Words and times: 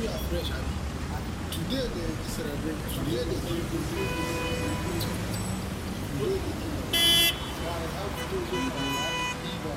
we 0.00 0.06
are 0.08 0.18
fresh. 0.32 0.48
And 0.50 0.64
today 1.52 1.84
they 1.84 2.08
celebrate. 2.24 2.80
Today 2.88 3.20
they 3.20 3.36
give 3.36 3.68
Today 6.08 6.30
they 6.30 6.40
give 6.40 6.96
So 7.36 7.64
I 7.68 7.84
have 8.00 8.12
to 8.16 8.24
do 8.30 8.38
it 8.40 8.54
on 8.56 8.88
liver. 9.44 9.76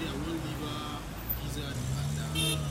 Yeah, 0.00 0.12
one 0.20 0.38
liver, 0.44 0.76
gizzard, 1.42 1.76
and 1.96 2.20
uh. 2.20 2.68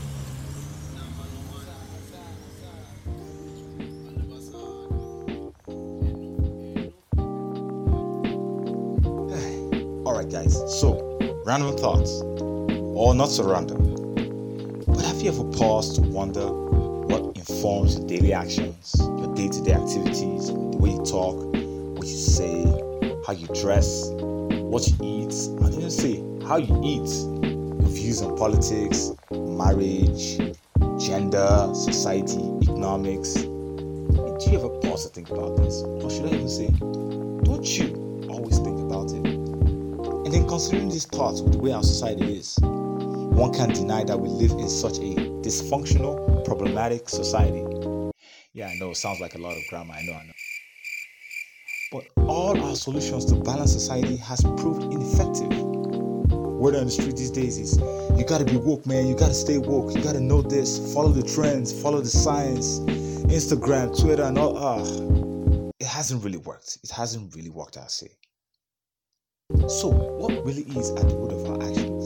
All 10.06 10.16
right, 10.16 10.30
guys. 10.30 10.54
So, 10.80 10.88
random 11.46 11.76
thoughts, 11.78 12.12
or 12.22 13.16
not 13.16 13.30
so 13.30 13.44
random. 13.50 13.89
But 15.00 15.08
have 15.08 15.22
you 15.22 15.30
ever 15.30 15.46
paused 15.46 15.96
to 15.96 16.02
wonder 16.02 16.46
what 16.46 17.38
informs 17.38 17.98
your 17.98 18.06
daily 18.06 18.34
actions, 18.34 18.98
your 19.00 19.34
day-to-day 19.34 19.72
activities, 19.72 20.48
the 20.48 20.78
way 20.78 20.90
you 20.90 21.02
talk, 21.06 21.38
what 21.38 22.06
you 22.06 22.18
say, 22.18 22.66
how 23.26 23.32
you 23.32 23.48
dress, 23.62 24.10
what 24.12 24.86
you 24.90 24.96
eat, 25.02 25.34
and 25.64 25.74
even 25.74 25.90
say 25.90 26.22
how 26.46 26.58
you 26.58 26.82
eat, 26.84 27.10
your 27.80 27.90
views 27.90 28.22
on 28.22 28.36
politics, 28.36 29.14
marriage, 29.32 30.38
gender, 31.00 31.70
society, 31.74 32.44
economics. 32.62 33.36
Do 33.36 34.52
you 34.52 34.58
ever 34.58 34.68
pause 34.82 35.06
to 35.06 35.14
think 35.14 35.30
about 35.30 35.56
this? 35.56 35.82
Or 35.82 36.10
should 36.10 36.26
I 36.26 36.36
even 36.36 36.50
say, 36.50 36.68
don't 37.46 37.66
you 37.66 38.28
always 38.30 38.60
think 38.60 38.78
about 38.82 39.14
it? 39.14 39.26
And 39.26 40.34
then 40.34 40.46
considering 40.46 40.90
these 40.90 41.06
thoughts 41.06 41.40
with 41.40 41.54
the 41.54 41.60
way 41.60 41.72
our 41.72 41.84
society 41.84 42.36
is, 42.40 42.60
one 43.36 43.54
can't 43.54 43.74
deny 43.74 44.04
that 44.04 44.20
we 44.20 44.30
live 44.30 44.52
in 44.52 44.70
such 44.70 44.98
a 44.98 45.16
dysfunctional, 45.42 46.44
problematic 46.46 47.10
society. 47.10 47.66
Yeah, 48.54 48.68
I 48.68 48.76
know, 48.80 48.92
it 48.92 48.98
sounds 48.98 49.20
like 49.20 49.36
a 49.36 49.38
lot 49.38 49.56
of 49.56 49.64
grammar, 49.70 49.94
I 49.94 50.04
know, 50.04 50.14
I 50.14 50.26
know. 50.26 50.34
But 51.92 52.06
all 52.28 52.62
our 52.62 52.76
solutions 52.76 53.26
to 53.26 53.36
balance 53.36 53.72
society 53.72 54.16
has 54.18 54.42
proved 54.42 54.84
ineffective. 54.94 55.50
Word 56.60 56.76
on 56.76 56.86
the 56.86 56.92
street 56.92 57.16
these 57.16 57.32
days 57.32 57.58
is 57.58 57.78
you 58.18 58.26
gotta 58.26 58.44
be 58.44 58.58
woke, 58.58 58.86
man. 58.86 59.08
You 59.08 59.16
gotta 59.16 59.34
stay 59.34 59.58
woke. 59.58 59.96
You 59.96 60.04
gotta 60.04 60.20
know 60.20 60.42
this. 60.42 60.94
Follow 60.94 61.10
the 61.10 61.24
trends. 61.24 61.72
Follow 61.82 62.02
the 62.02 62.10
science. 62.10 62.80
Instagram, 63.32 63.98
Twitter, 63.98 64.24
and 64.24 64.38
all. 64.38 64.58
Ah, 64.58 64.84
it 65.80 65.88
hasn't 65.88 66.24
really 66.24 66.38
worked. 66.38 66.80
It 66.84 66.92
hasn't 66.92 67.34
really 67.34 67.50
worked, 67.50 67.78
I 67.78 67.88
say. 67.88 68.10
So, 69.68 69.88
what 69.90 70.46
really 70.46 70.64
is 70.78 70.92
at 70.92 71.08
the 71.08 71.16
root 71.16 71.32
of 71.32 71.46
our 71.50 71.70
actions? 71.70 71.99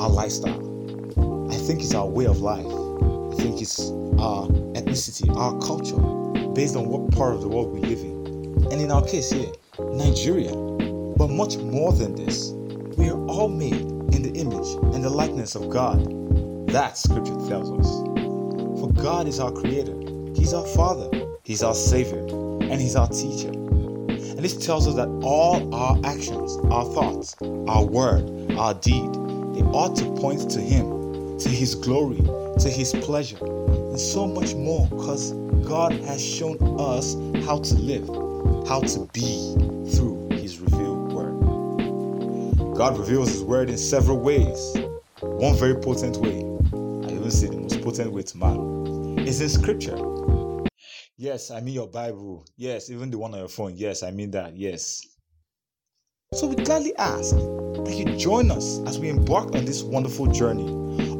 Our 0.00 0.08
lifestyle. 0.08 1.50
I 1.52 1.56
think 1.56 1.82
it's 1.82 1.94
our 1.94 2.06
way 2.06 2.24
of 2.24 2.40
life. 2.40 2.64
I 2.64 3.34
think 3.36 3.60
it's 3.60 3.90
our 4.18 4.46
ethnicity, 4.72 5.28
our 5.36 5.52
culture, 5.60 6.00
based 6.54 6.74
on 6.74 6.88
what 6.88 7.12
part 7.12 7.34
of 7.34 7.42
the 7.42 7.48
world 7.48 7.70
we 7.70 7.80
live 7.80 7.98
in. 7.98 8.72
And 8.72 8.80
in 8.80 8.90
our 8.90 9.04
case 9.04 9.30
here, 9.30 9.52
Nigeria. 9.78 10.54
But 10.54 11.28
much 11.28 11.58
more 11.58 11.92
than 11.92 12.14
this, 12.14 12.52
we 12.96 13.10
are 13.10 13.26
all 13.26 13.48
made 13.48 13.74
in 14.14 14.22
the 14.22 14.32
image 14.36 14.68
and 14.94 15.04
the 15.04 15.10
likeness 15.10 15.54
of 15.54 15.68
God. 15.68 15.98
That 16.70 16.96
scripture 16.96 17.36
tells 17.46 17.70
us. 17.70 17.86
For 18.80 18.90
God 18.94 19.28
is 19.28 19.38
our 19.38 19.52
creator, 19.52 19.94
He's 20.34 20.54
our 20.54 20.66
Father, 20.68 21.10
He's 21.44 21.62
our 21.62 21.74
Savior, 21.74 22.26
and 22.62 22.80
He's 22.80 22.96
our 22.96 23.08
teacher. 23.08 23.50
And 23.50 24.38
this 24.38 24.56
tells 24.64 24.88
us 24.88 24.94
that 24.94 25.08
all 25.22 25.74
our 25.74 26.00
actions, 26.04 26.56
our 26.72 26.86
thoughts, 26.86 27.36
our 27.68 27.84
word, 27.84 28.52
our 28.52 28.72
deed, 28.72 29.19
they 29.60 29.66
ought 29.68 29.94
to 29.96 30.04
point 30.14 30.50
to 30.50 30.60
Him, 30.60 31.38
to 31.38 31.48
His 31.48 31.74
glory, 31.74 32.22
to 32.58 32.70
His 32.70 32.92
pleasure, 32.94 33.38
and 33.44 34.00
so 34.00 34.26
much 34.26 34.54
more 34.54 34.86
because 34.88 35.32
God 35.66 35.92
has 35.92 36.24
shown 36.24 36.56
us 36.80 37.14
how 37.46 37.58
to 37.58 37.74
live, 37.74 38.06
how 38.66 38.80
to 38.80 39.08
be 39.12 39.54
through 39.94 40.28
His 40.32 40.58
revealed 40.60 41.12
word. 41.12 42.76
God 42.76 42.98
reveals 42.98 43.30
His 43.30 43.42
word 43.42 43.68
in 43.68 43.76
several 43.76 44.18
ways. 44.18 44.76
One 45.20 45.56
very 45.56 45.74
potent 45.74 46.16
way, 46.16 46.38
I 46.38 47.14
even 47.14 47.30
say 47.30 47.48
the 47.48 47.58
most 47.58 47.82
potent 47.82 48.12
way 48.12 48.22
to 48.22 48.38
man, 48.38 49.18
is 49.26 49.40
in 49.40 49.48
Scripture. 49.50 49.98
Yes, 51.18 51.50
I 51.50 51.60
mean 51.60 51.74
your 51.74 51.88
Bible. 51.88 52.46
Yes, 52.56 52.88
even 52.88 53.10
the 53.10 53.18
one 53.18 53.34
on 53.34 53.40
your 53.40 53.48
phone. 53.48 53.74
Yes, 53.76 54.02
I 54.02 54.10
mean 54.10 54.30
that. 54.30 54.56
Yes. 54.56 55.02
So 56.32 56.46
we 56.46 56.54
gladly 56.54 56.94
ask 56.94 57.34
that 57.34 57.92
you 57.98 58.16
join 58.16 58.52
us 58.52 58.78
as 58.86 59.00
we 59.00 59.08
embark 59.08 59.52
on 59.56 59.64
this 59.64 59.82
wonderful 59.82 60.28
journey 60.28 60.62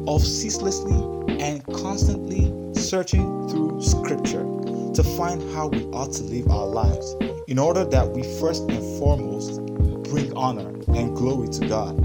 of 0.07 0.25
ceaselessly 0.25 0.95
and 1.43 1.65
constantly 1.65 2.73
searching 2.73 3.49
through 3.49 3.81
Scripture 3.81 4.45
to 4.93 5.03
find 5.17 5.41
how 5.53 5.67
we 5.67 5.83
ought 5.87 6.13
to 6.13 6.23
live 6.23 6.47
our 6.47 6.65
lives 6.65 7.13
in 7.49 7.59
order 7.59 7.83
that 7.83 8.09
we 8.11 8.23
first 8.39 8.63
and 8.69 8.99
foremost 8.99 9.57
bring 10.09 10.31
honor 10.37 10.69
and 10.95 11.13
glory 11.13 11.49
to 11.49 11.67
God 11.67 11.97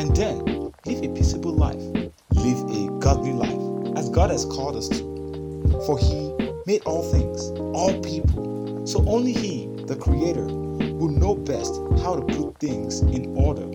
and 0.00 0.16
then 0.16 0.72
live 0.86 1.04
a 1.04 1.08
peaceable 1.14 1.52
life, 1.52 1.82
live 2.30 2.62
a 2.70 2.98
godly 2.98 3.34
life 3.34 3.98
as 3.98 4.08
God 4.08 4.30
has 4.30 4.46
called 4.46 4.74
us 4.74 4.88
to. 4.88 5.82
For 5.84 5.98
He 5.98 6.32
made 6.64 6.80
all 6.86 7.02
things, 7.12 7.50
all 7.76 7.92
people. 8.00 8.86
So 8.86 9.04
only 9.06 9.34
He, 9.34 9.66
the 9.84 9.96
Creator, 9.96 10.67
will 10.98 11.08
know 11.08 11.34
best 11.34 11.74
how 12.02 12.16
to 12.16 12.22
put 12.22 12.58
things 12.58 13.02
in 13.02 13.36
order. 13.36 13.66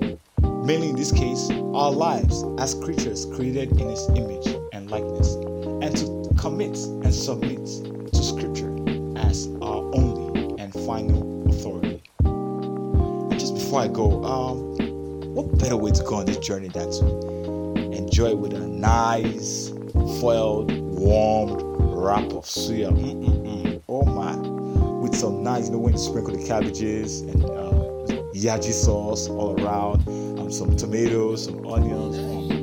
Mainly 0.42 0.90
in 0.90 0.96
this 0.96 1.12
case, 1.12 1.50
our 1.74 1.92
lives 1.92 2.44
as 2.60 2.76
creatures 2.76 3.26
created 3.34 3.72
in 3.80 3.90
His 3.90 4.10
image 4.10 4.48
and 4.74 4.92
likeness, 4.92 5.36
and 5.82 5.96
to 5.96 6.30
commit 6.38 6.78
and 6.78 7.14
submit 7.14 7.66
to 8.12 8.24
Scripture 8.24 8.74
as 9.18 9.48
our 9.62 9.84
only 9.96 10.62
and 10.62 10.74
final 10.86 11.50
authority. 11.50 12.02
And 12.26 13.40
just 13.40 13.56
before 13.56 13.82
I 13.82 13.88
go, 13.88 14.24
um, 14.26 14.76
what 15.34 15.58
better 15.58 15.78
way 15.78 15.92
to 15.92 16.04
go 16.04 16.16
on 16.16 16.26
this 16.26 16.38
journey 16.40 16.68
than 16.68 16.92
to 16.92 17.82
enjoy 17.92 18.32
it 18.32 18.38
with 18.38 18.54
a 18.54 18.68
nice, 18.68 19.70
foiled, 20.20 20.72
warmed 20.72 21.62
wrap 21.96 22.26
of 22.34 22.44
suya? 22.44 22.92
Mm-mm-mm. 22.92 23.82
Oh 23.88 24.04
my! 24.04 24.53
Some 25.14 25.44
nice, 25.44 25.68
you 25.68 25.74
know, 25.74 25.78
when 25.78 25.94
you 25.94 26.00
sprinkle 26.00 26.36
the 26.36 26.46
cabbages 26.46 27.22
and 27.22 27.46
uh, 27.46 27.72
yaji 28.34 28.72
sauce 28.72 29.28
all 29.30 29.60
around, 29.62 30.08
um, 30.40 30.52
some 30.52 30.76
tomatoes, 30.76 31.46
some 31.46 31.66
onions. 31.68 32.63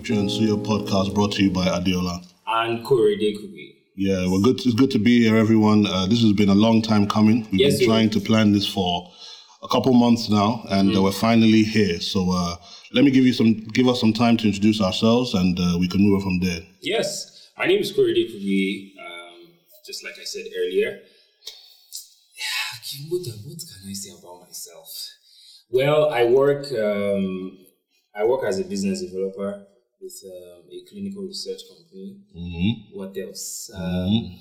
Scripture 0.00 0.20
and 0.20 0.30
Suya 0.30 0.56
podcast 0.64 1.14
brought 1.14 1.32
to 1.32 1.42
you 1.42 1.50
by 1.50 1.66
Adiola. 1.66 2.24
And 2.46 2.82
Korede 2.86 3.36
Kubi. 3.36 3.76
Yeah, 3.96 4.26
we're 4.28 4.40
good. 4.40 4.56
It's 4.64 4.72
good 4.72 4.90
to 4.92 4.98
be 4.98 5.24
here, 5.24 5.36
everyone. 5.36 5.84
Uh, 5.84 6.06
this 6.06 6.22
has 6.22 6.32
been 6.32 6.48
a 6.48 6.54
long 6.54 6.80
time 6.80 7.06
coming. 7.06 7.46
We've 7.52 7.60
Yes, 7.60 7.80
been 7.80 7.88
trying 7.88 8.10
to 8.10 8.20
plan 8.20 8.52
this 8.52 8.66
for 8.66 9.12
a 9.62 9.68
couple 9.68 9.92
months 9.92 10.30
now, 10.30 10.64
and 10.70 10.96
uh, 10.96 11.02
we're 11.02 11.12
finally 11.12 11.64
here. 11.64 12.00
So 12.00 12.30
uh, 12.32 12.56
let 12.94 13.04
me 13.04 13.10
give 13.10 13.26
you 13.26 13.34
some, 13.34 13.52
give 13.74 13.88
us 13.88 14.00
some 14.00 14.14
time 14.14 14.38
to 14.38 14.46
introduce 14.46 14.80
ourselves, 14.80 15.34
and 15.34 15.60
uh, 15.60 15.76
we 15.78 15.86
can 15.86 16.00
move 16.00 16.14
on 16.14 16.22
from 16.22 16.40
there. 16.40 16.60
Yes, 16.80 17.50
my 17.58 17.66
name 17.66 17.80
is 17.80 17.92
Korede 17.92 18.26
Kubi. 18.26 18.94
Um, 18.98 19.48
just 19.86 20.02
like 20.02 20.14
I 20.18 20.24
said 20.24 20.46
earlier. 20.58 20.98
Yeah, 22.40 23.04
what, 23.10 23.20
what 23.44 23.58
can 23.58 23.90
I 23.90 23.92
say 23.92 24.12
about 24.18 24.46
myself? 24.46 24.88
Well, 25.68 26.08
I 26.08 26.24
work. 26.24 26.72
Um, 26.72 27.66
I 28.14 28.24
work 28.24 28.44
as 28.44 28.58
a 28.58 28.64
business 28.64 29.02
developer 29.02 29.66
with 30.00 30.20
um, 30.24 30.62
a 30.70 30.80
clinical 30.90 31.22
research 31.22 31.60
company. 31.68 32.16
Mm-hmm. 32.36 32.98
What 32.98 33.16
else? 33.18 33.70
Um, 33.74 34.38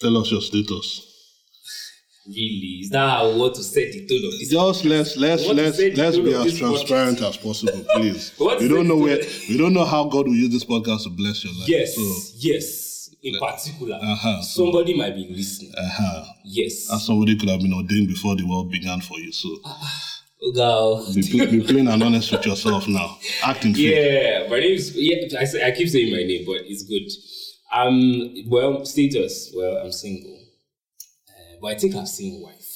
Tell 0.00 0.16
us 0.16 0.30
your 0.30 0.40
status. 0.40 1.06
Really, 2.26 2.80
is 2.82 2.90
that 2.90 2.98
how 3.08 3.30
I 3.30 3.34
want 3.36 3.54
to 3.56 3.62
set 3.62 3.92
the 3.92 4.06
tone 4.06 4.24
of 4.26 4.32
this? 4.38 4.48
Just 4.50 4.84
let's 4.84 5.16
let's 5.16 5.46
let's 5.46 5.78
let's 5.96 6.18
be 6.18 6.34
as 6.34 6.58
transparent 6.58 7.18
podcast? 7.18 7.28
as 7.30 7.36
possible, 7.38 7.84
please. 7.94 8.32
We 8.38 8.68
don't 8.68 8.86
know 8.86 8.96
where 8.96 9.18
we 9.48 9.56
don't 9.56 9.72
know 9.74 9.84
how 9.84 10.04
God 10.04 10.26
will 10.28 10.34
use 10.34 10.50
this 10.52 10.64
podcast 10.64 11.04
to 11.04 11.10
bless 11.10 11.42
your 11.44 11.52
life. 11.54 11.68
Yes, 11.68 11.94
So, 11.96 12.02
yes. 12.38 12.86
In 13.22 13.38
particular, 13.38 13.98
Uh-huh. 14.00 14.40
somebody 14.42 14.96
might 14.96 15.14
be 15.14 15.28
listening. 15.28 15.72
uh-huh. 15.76 16.24
Yes. 16.44 16.88
And 16.90 17.00
somebody 17.00 17.36
could 17.36 17.50
have 17.50 17.60
been 17.60 17.74
ordained 17.74 18.08
before 18.08 18.34
the 18.36 18.46
world 18.46 18.70
began 18.70 19.00
for 19.02 19.18
you. 19.18 19.32
So 19.32 19.48
Oh, 19.64 19.90
girl. 20.54 21.12
Be, 21.14 21.46
be 21.46 21.62
plain 21.62 21.88
and 21.88 22.02
honest 22.02 22.32
with 22.32 22.46
yourself 22.46 22.88
now. 22.88 23.18
Acting. 23.44 23.74
Yeah, 23.76 24.46
my 24.48 24.58
name 24.60 24.74
is. 24.74 24.96
Yeah, 24.96 25.38
I, 25.38 25.44
say, 25.44 25.66
I 25.66 25.70
keep 25.72 25.88
saying 25.88 26.10
my 26.10 26.22
name, 26.22 26.44
but 26.46 26.62
it's 26.66 26.82
good. 26.84 27.08
Um, 27.72 28.34
well, 28.48 28.84
status. 28.84 29.52
Well, 29.56 29.76
I'm 29.84 29.92
single, 29.92 30.38
uh, 31.28 31.56
but 31.60 31.68
I 31.68 31.74
think 31.78 31.94
I've 31.94 32.08
seen 32.08 32.42
wife. 32.42 32.66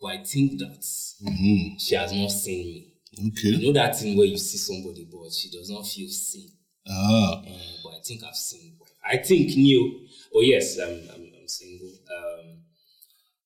But 0.00 0.08
I 0.08 0.24
think 0.24 0.58
that 0.58 0.80
Mhm. 1.24 1.80
she 1.80 1.94
has 1.94 2.12
not 2.12 2.30
seen 2.30 2.66
me. 2.66 3.28
Okay. 3.28 3.48
You 3.56 3.66
know 3.72 3.72
that 3.80 3.98
thing 3.98 4.16
where 4.18 4.26
you 4.26 4.36
see 4.36 4.58
somebody, 4.58 5.06
but 5.10 5.32
she 5.32 5.48
does 5.50 5.70
not 5.70 5.86
feel 5.86 6.08
seen. 6.10 6.50
Ah. 6.86 7.40
Uh, 7.40 7.42
but 7.84 7.90
I 7.94 8.00
think 8.04 8.22
I've 8.24 8.34
seen 8.36 8.76
wife. 8.78 8.90
I 9.08 9.16
think 9.18 9.56
new. 9.56 10.06
Oh 10.34 10.40
yes, 10.42 10.78
I'm 10.78 10.90
I'm, 11.14 11.22
I'm 11.40 11.48
single. 11.48 11.88
Um, 12.10 12.58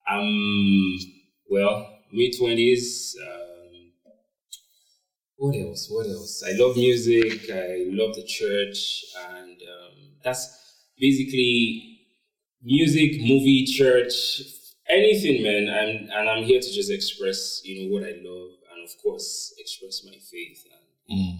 I'm 0.09 0.99
well 1.49 1.87
mid 2.13 2.37
twenties. 2.39 3.17
Um, 3.23 3.48
what 5.39 5.55
else? 5.57 5.89
What 5.91 6.07
else? 6.07 6.43
I 6.47 6.53
love 6.53 6.77
music. 6.77 7.49
I 7.51 7.87
love 7.91 8.15
the 8.17 8.25
church, 8.27 9.05
and 9.31 9.57
um, 9.63 9.95
that's 10.23 10.45
basically 10.99 12.01
music, 12.63 13.21
movie, 13.21 13.65
church, 13.65 14.15
anything, 14.89 15.43
man. 15.43 15.69
I'm 15.69 16.11
and 16.19 16.29
I'm 16.29 16.45
here 16.45 16.61
to 16.61 16.73
just 16.75 16.91
express, 16.91 17.63
you 17.65 17.75
know, 17.89 17.95
what 17.95 18.03
I 18.05 18.15
love, 18.21 18.51
and 18.73 18.85
of 18.85 18.91
course, 19.03 19.55
express 19.59 20.03
my 20.05 20.19
faith. 20.31 20.65
And 20.71 21.19
Mm. 21.19 21.39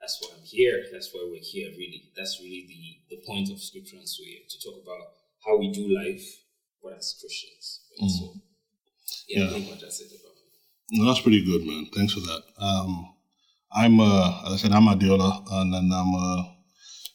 that's 0.00 0.18
why 0.20 0.30
I'm 0.36 0.42
here. 0.44 0.84
That's 0.90 1.12
why 1.14 1.22
we're 1.30 1.40
here. 1.54 1.70
Really, 1.70 2.10
that's 2.16 2.40
really 2.40 2.64
the 2.66 3.16
the 3.16 3.22
point 3.26 3.50
of 3.50 3.60
Scripture 3.62 3.96
and 3.96 4.08
so 4.08 4.24
here 4.24 4.40
to 4.48 4.56
talk 4.64 4.82
about 4.82 5.04
how 5.46 5.56
we 5.58 5.70
do 5.70 5.94
life, 5.94 6.26
but 6.82 6.94
as 6.98 7.14
Christians. 7.20 7.80
And 7.98 8.10
So, 8.10 8.34
yeah, 9.28 9.40
Yeah. 9.40 9.46
I 9.50 9.52
think 9.52 9.68
what 9.70 9.80
that's 9.80 10.00
it 10.00 10.10
about. 10.18 10.34
No, 10.90 11.04
that's 11.06 11.20
pretty 11.20 11.44
good, 11.44 11.66
man. 11.66 11.86
Thanks 11.94 12.14
for 12.14 12.20
that. 12.20 12.42
Um, 12.58 13.14
I'm, 13.72 14.00
uh, 14.00 14.42
as 14.46 14.52
I 14.52 14.56
said, 14.56 14.72
I'm 14.72 14.86
Adiola, 14.86 15.44
and 15.52 15.72
then 15.72 15.90
I'm 15.92 16.14
a 16.14 16.56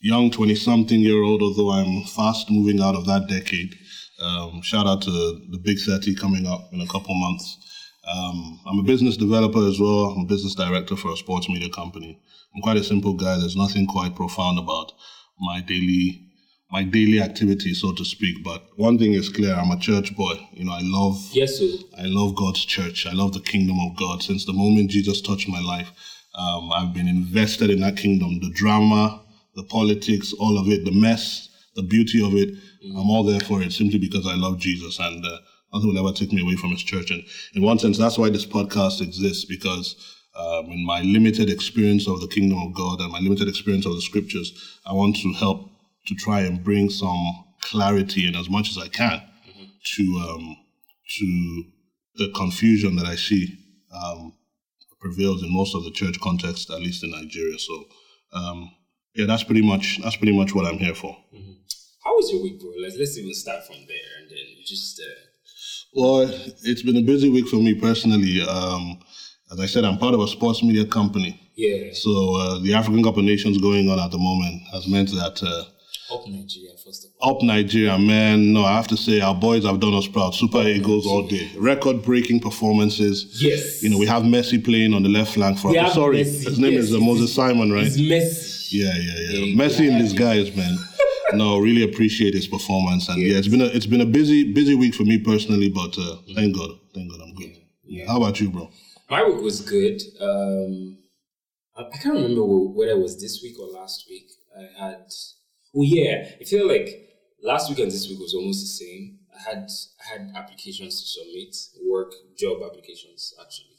young 0.01 0.29
20 0.29 0.53
something 0.55 0.99
year 0.99 1.23
old, 1.23 1.41
although 1.41 1.71
I'm 1.71 2.03
fast 2.03 2.51
moving 2.51 2.81
out 2.81 2.95
of 2.95 3.05
that 3.07 3.27
decade. 3.27 3.75
Um, 4.21 4.61
shout 4.61 4.85
out 4.85 5.01
to 5.03 5.11
the 5.11 5.59
Big 5.63 5.79
30 5.79 6.15
coming 6.15 6.45
up 6.45 6.69
in 6.71 6.81
a 6.81 6.87
couple 6.87 7.15
months. 7.15 7.57
Um, 8.07 8.59
I'm 8.67 8.79
a 8.79 8.83
business 8.83 9.17
developer 9.17 9.65
as 9.67 9.79
well. 9.79 10.11
I'm 10.11 10.21
a 10.21 10.27
business 10.27 10.55
director 10.55 10.95
for 10.95 11.11
a 11.13 11.17
sports 11.17 11.49
media 11.49 11.69
company. 11.69 12.21
I'm 12.55 12.61
quite 12.61 12.77
a 12.77 12.83
simple 12.83 13.13
guy. 13.13 13.37
There's 13.39 13.55
nothing 13.55 13.87
quite 13.87 14.15
profound 14.15 14.59
about 14.59 14.91
my 15.39 15.61
daily 15.61 16.29
my 16.71 16.83
daily 16.83 17.21
activities, 17.21 17.81
so 17.81 17.93
to 17.93 18.03
speak. 18.03 18.43
But 18.43 18.63
one 18.77 18.97
thing 18.97 19.13
is 19.13 19.29
clear: 19.29 19.53
I'm 19.53 19.71
a 19.71 19.79
church 19.79 20.15
boy. 20.15 20.35
You 20.53 20.65
know, 20.65 20.73
I 20.73 20.81
love 20.81 21.17
Yes, 21.31 21.59
so 21.59 21.65
I 21.97 22.05
love 22.05 22.35
God's 22.35 22.65
church. 22.65 23.05
I 23.05 23.13
love 23.13 23.33
the 23.33 23.39
kingdom 23.41 23.77
of 23.79 23.95
God. 23.95 24.21
Since 24.23 24.45
the 24.45 24.53
moment 24.53 24.89
Jesus 24.91 25.21
touched 25.21 25.47
my 25.47 25.61
life, 25.61 25.91
um, 26.35 26.71
I've 26.71 26.93
been 26.93 27.07
invested 27.07 27.69
in 27.69 27.81
that 27.81 27.97
kingdom. 27.97 28.39
The 28.39 28.51
drama, 28.53 29.21
the 29.55 29.63
politics, 29.63 30.33
all 30.39 30.57
of 30.57 30.67
it, 30.69 30.85
the 30.85 30.91
mess, 30.91 31.49
the 31.75 31.83
beauty 31.83 32.25
of 32.25 32.33
it. 32.35 32.49
I'm 32.83 33.09
all 33.09 33.23
there 33.23 33.39
for 33.39 33.61
it 33.61 33.71
simply 33.71 33.99
because 33.99 34.27
I 34.27 34.35
love 34.35 34.59
Jesus 34.59 34.99
and 34.99 35.25
uh, 35.25 35.37
nothing 35.73 35.89
will 35.89 36.07
ever 36.07 36.15
take 36.15 36.31
me 36.31 36.41
away 36.41 36.55
from 36.55 36.71
his 36.71 36.83
church. 36.83 37.11
And 37.11 37.23
in 37.55 37.63
one 37.63 37.79
sense, 37.79 37.97
that's 37.97 38.17
why 38.17 38.29
this 38.29 38.45
podcast 38.45 39.01
exists 39.01 39.45
because 39.45 39.95
um, 40.35 40.65
in 40.65 40.85
my 40.85 41.01
limited 41.01 41.49
experience 41.49 42.07
of 42.07 42.19
the 42.19 42.27
kingdom 42.27 42.59
of 42.59 42.73
God 42.73 42.99
and 42.99 43.11
my 43.11 43.19
limited 43.19 43.47
experience 43.47 43.85
of 43.85 43.93
the 43.93 44.01
scriptures, 44.01 44.79
I 44.85 44.93
want 44.93 45.17
to 45.17 45.33
help 45.33 45.69
to 46.07 46.15
try 46.15 46.41
and 46.41 46.63
bring 46.63 46.89
some 46.89 47.45
clarity 47.61 48.27
in 48.27 48.35
as 48.35 48.49
much 48.49 48.69
as 48.69 48.77
I 48.77 48.87
can 48.87 49.21
to 49.83 50.03
um, 50.27 50.57
to 51.17 51.63
the 52.15 52.31
confusion 52.35 52.95
that 52.95 53.05
I 53.05 53.15
see 53.15 53.57
um, 53.93 54.33
prevails 55.03 55.43
in 55.43 55.51
most 55.59 55.75
of 55.75 55.83
the 55.83 55.91
church 55.91 56.17
context, 56.27 56.69
at 56.71 56.79
least 56.79 57.03
in 57.03 57.11
Nigeria. 57.11 57.57
So, 57.59 57.73
um, 58.39 58.71
yeah, 59.15 59.25
that's 59.27 59.43
pretty 59.43 59.61
much 59.71 59.99
that's 60.03 60.15
pretty 60.15 60.35
much 60.39 60.55
what 60.55 60.65
I'm 60.65 60.79
here 60.85 60.95
for. 60.95 61.13
how 62.05 62.13
was 62.17 62.31
your 62.31 62.41
week, 62.43 62.59
bro? 62.59 62.71
Let's 62.81 62.97
let's 62.97 63.17
even 63.17 63.33
start 63.33 63.61
from 63.67 63.79
there, 63.87 64.09
and 64.19 64.25
then 64.31 64.45
just 64.65 64.99
uh, 64.99 65.19
Well, 65.93 66.21
it's 66.69 66.81
been 66.87 66.97
a 66.97 67.01
busy 67.13 67.29
week 67.29 67.47
for 67.47 67.57
me 67.67 67.73
personally. 67.87 68.41
Um, 68.41 68.99
as 69.51 69.59
I 69.59 69.67
said, 69.67 69.83
I'm 69.85 69.99
part 69.99 70.15
of 70.15 70.21
a 70.21 70.27
sports 70.27 70.63
media 70.63 70.85
company. 70.85 71.31
yeah, 71.55 71.93
So 71.93 72.11
uh, 72.41 72.59
the 72.65 72.73
African 72.73 73.03
Cup 73.03 73.17
of 73.17 73.23
Nations 73.23 73.57
going 73.67 73.87
on 73.91 73.99
at 73.99 74.09
the 74.11 74.17
moment 74.17 74.55
has 74.73 74.87
meant 74.87 75.09
that 75.11 75.37
uh, 75.43 75.63
up 76.13 76.27
Nigeria 76.27 76.71
first 76.85 77.05
of 77.05 77.11
all. 77.19 77.37
up 77.37 77.43
Nigeria, 77.43 77.97
man. 77.97 78.53
No, 78.53 78.63
I 78.63 78.73
have 78.73 78.87
to 78.87 78.97
say 78.97 79.21
our 79.21 79.35
boys 79.35 79.65
have 79.65 79.79
done 79.79 79.93
us 79.93 80.07
proud. 80.07 80.35
Super 80.35 80.61
Eagles 80.63 81.05
all 81.05 81.27
day, 81.27 81.51
record-breaking 81.57 82.39
performances. 82.39 83.41
Yes, 83.41 83.81
You 83.83 83.89
know, 83.89 83.97
we 83.97 84.05
have 84.05 84.23
Messi 84.23 84.63
playing 84.63 84.93
on 84.93 85.03
the 85.03 85.09
left 85.09 85.33
flank 85.33 85.59
for 85.59 85.75
us. 85.77 85.93
Sorry, 85.93 86.17
Messi, 86.19 86.45
his 86.45 86.59
name 86.59 86.73
yes, 86.73 86.83
is 86.85 86.95
uh, 86.95 86.99
Moses 86.99 87.33
Simon, 87.33 87.71
right? 87.71 87.85
it's 87.87 87.97
messy. 87.97 88.77
Yeah, 88.79 88.93
yeah, 88.95 89.13
yeah. 89.19 89.45
Yeah, 89.45 89.55
Messi 89.55 89.89
in 89.89 89.99
disguise, 89.99 90.55
man. 90.55 90.77
no, 91.33 91.57
really 91.59 91.83
appreciate 91.83 92.33
his 92.33 92.47
performance, 92.47 93.09
and 93.09 93.21
yeah, 93.21 93.37
it's 93.37 93.47
been 93.47 93.61
a 93.61 93.65
it's 93.65 93.85
been 93.85 94.01
a 94.01 94.05
busy 94.05 94.51
busy 94.53 94.75
week 94.75 94.93
for 94.93 95.03
me 95.03 95.17
personally, 95.19 95.69
but 95.69 95.97
uh, 95.97 96.17
thank 96.35 96.55
God, 96.55 96.71
thank 96.93 97.11
God, 97.11 97.21
I'm 97.21 97.33
good. 97.35 97.57
Yeah. 97.85 98.07
How 98.07 98.17
about 98.17 98.39
you, 98.39 98.49
bro? 98.49 98.69
My 99.09 99.23
week 99.23 99.41
was 99.41 99.61
good. 99.61 100.01
Um, 100.21 100.97
I, 101.75 101.83
I 101.83 101.97
can't 101.97 102.15
remember 102.15 102.43
whether 102.45 102.91
it 102.93 102.99
was 102.99 103.19
this 103.21 103.41
week 103.43 103.59
or 103.59 103.67
last 103.67 104.05
week. 104.09 104.29
I 104.57 104.85
had, 104.85 105.05
oh 105.75 105.83
yeah, 105.83 106.29
I 106.39 106.43
feel 106.43 106.67
like 106.67 107.09
last 107.41 107.69
week 107.69 107.79
and 107.79 107.91
this 107.91 108.07
week 108.07 108.19
was 108.19 108.33
almost 108.33 108.61
the 108.61 108.85
same. 108.85 109.19
I 109.35 109.41
had 109.49 109.69
I 110.01 110.09
had 110.11 110.31
applications 110.35 110.99
to 111.01 111.07
submit, 111.07 111.55
work 111.89 112.13
job 112.37 112.61
applications 112.63 113.33
actually. 113.41 113.77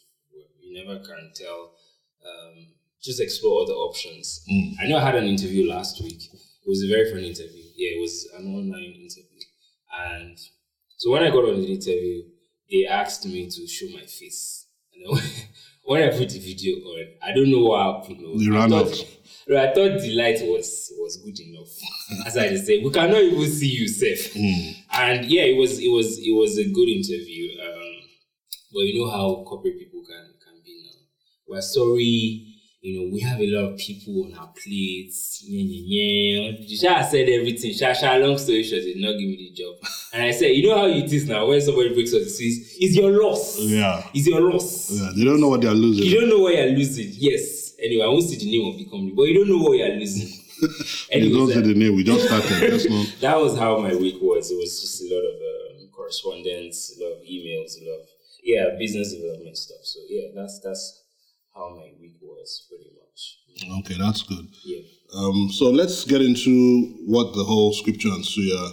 You 0.61 0.85
never 0.85 0.99
can 1.05 1.32
tell. 1.35 1.73
Um, 2.25 2.67
just 3.02 3.20
explore 3.20 3.62
other 3.62 3.75
options. 3.75 4.43
I 4.81 4.87
know 4.87 4.96
I 4.96 5.00
had 5.02 5.14
an 5.14 5.25
interview 5.26 5.69
last 5.69 6.02
week. 6.02 6.23
It 6.32 6.69
was 6.69 6.82
a 6.82 6.88
very 6.88 7.11
fun 7.11 7.20
interview. 7.20 7.62
Yeah, 7.76 7.99
it 7.99 8.00
was 8.00 8.26
an 8.37 8.46
online 8.46 8.94
interview, 8.96 9.41
and 9.93 10.38
so 10.96 11.11
when 11.11 11.23
I 11.23 11.29
got 11.31 11.44
on 11.44 11.61
the 11.61 11.70
interview, 11.73 12.23
they 12.70 12.87
asked 12.87 13.26
me 13.26 13.50
to 13.50 13.67
show 13.67 13.87
my 13.93 14.06
face. 14.06 14.67
And 14.94 15.20
when 15.85 16.02
I 16.02 16.17
put 16.17 16.31
the 16.31 16.38
video 16.38 16.76
on, 16.76 17.06
I 17.23 17.32
don't 17.32 17.50
know 17.50 17.64
what 17.64 18.00
happened. 18.00 18.20
no. 18.23 18.38
They 18.38 18.46
I 18.56 18.58
ran 18.58 18.70
thought, 18.70 18.87
out. 18.87 19.06
I 19.50 19.73
thought 19.75 20.00
the 20.00 20.15
light 20.17 20.41
was 20.43 20.93
was 20.99 21.17
good 21.25 21.38
enough. 21.41 21.69
As 22.27 22.37
I 22.37 22.55
said, 22.56 22.84
we 22.84 22.91
cannot 22.91 23.22
even 23.22 23.51
see 23.51 23.69
you 23.69 23.89
safe. 23.89 24.34
And 24.37 25.25
yeah, 25.27 25.43
it 25.43 25.56
was 25.56 25.79
it 25.79 25.89
was 25.89 26.19
it 26.19 26.32
was 26.32 26.58
a 26.58 26.65
good 26.65 26.89
interview. 26.89 27.60
Um, 27.60 27.94
but 28.72 28.81
you 28.81 29.01
know 29.01 29.10
how 29.10 29.44
corporate 29.46 29.79
people 29.79 30.03
can 30.06 30.25
can 30.44 30.60
be 30.65 30.82
now. 30.84 30.98
We're 31.48 31.60
sorry. 31.63 32.51
You 32.81 33.01
know, 33.01 33.15
we 33.15 33.20
have 33.20 33.41
a 33.41 33.46
lot 33.46 33.72
of 33.72 33.79
people 33.79 34.27
on 34.27 34.39
our 34.39 34.53
plates. 34.63 35.43
Yeah, 35.46 35.63
yeah, 35.65 36.51
yeah. 36.60 36.77
Sha 36.77 37.03
said 37.03 37.31
everything. 37.31 37.72
Sha, 37.72 37.94
Sha, 37.94 38.17
long 38.17 38.37
story 38.37 38.63
short, 38.63 38.82
did 38.82 38.98
not 38.98 39.13
give 39.13 39.20
me 39.27 39.37
the 39.39 39.63
job. 39.63 39.75
And 40.13 40.22
I 40.22 40.31
said, 40.32 40.48
you 40.48 40.69
know 40.69 40.77
how 40.77 40.87
it 40.89 41.10
is 41.10 41.27
now 41.27 41.46
when 41.46 41.63
somebody 41.63 41.94
breaks 41.94 42.13
up 42.13 42.20
Swiss, 42.20 42.77
it's 42.79 42.94
your 42.94 43.10
loss. 43.10 43.58
Yeah. 43.58 44.06
It's 44.13 44.27
your 44.27 44.43
loss. 44.43 44.91
Yeah, 44.91 45.13
they 45.17 45.25
don't 45.25 45.41
know 45.41 45.48
what 45.48 45.63
they're 45.63 45.72
losing. 45.72 46.05
You 46.05 46.20
don't 46.20 46.29
know 46.29 46.41
what 46.41 46.55
you're 46.55 46.67
losing. 46.77 47.08
Yes. 47.15 47.64
Anyway, 47.84 48.05
I 48.05 48.08
won't 48.08 48.24
see 48.24 48.38
the 48.38 48.50
name 48.50 48.67
of 48.72 48.79
the 48.79 48.84
company, 48.84 49.12
but 49.14 49.24
you 49.24 49.34
don't 49.34 49.48
know 49.48 49.62
what 49.62 49.76
you're 49.76 49.88
losing. 49.88 50.41
They 51.12 51.29
don't 51.29 51.50
say 51.50 51.60
the 51.60 51.74
name. 51.74 51.94
We 51.94 52.05
just 52.05 52.24
started. 52.24 52.72
That's 52.72 52.88
not. 52.88 53.06
that 53.20 53.36
was 53.36 53.58
how 53.58 53.79
my 53.79 53.94
week 53.94 54.17
was. 54.22 54.50
It 54.50 54.56
was 54.56 54.81
just 54.81 55.03
a 55.03 55.06
lot 55.12 55.20
of 55.20 55.34
um, 55.34 55.88
correspondence, 55.93 56.96
a 56.96 57.05
lot 57.05 57.12
of 57.19 57.22
emails, 57.22 57.76
a 57.76 57.84
lot 57.84 58.00
of 58.00 58.08
yeah, 58.43 58.64
business 58.79 59.12
development 59.12 59.58
stuff. 59.58 59.82
So 59.82 60.00
yeah, 60.08 60.29
that's 60.34 60.60
that's 60.64 61.03
how 61.55 61.70
my 61.70 61.93
week 62.00 62.17
was 62.22 62.67
pretty 62.69 62.91
much. 62.96 63.81
Okay, 63.81 63.98
that's 63.98 64.22
good. 64.22 64.46
Yeah. 64.64 64.82
Um, 65.14 65.50
so 65.53 65.70
let's 65.70 66.05
get 66.05 66.22
into 66.22 66.94
what 67.06 67.34
the 67.34 67.44
whole 67.44 67.72
Scripture 67.72 68.08
and 68.08 68.24
Suya 68.24 68.72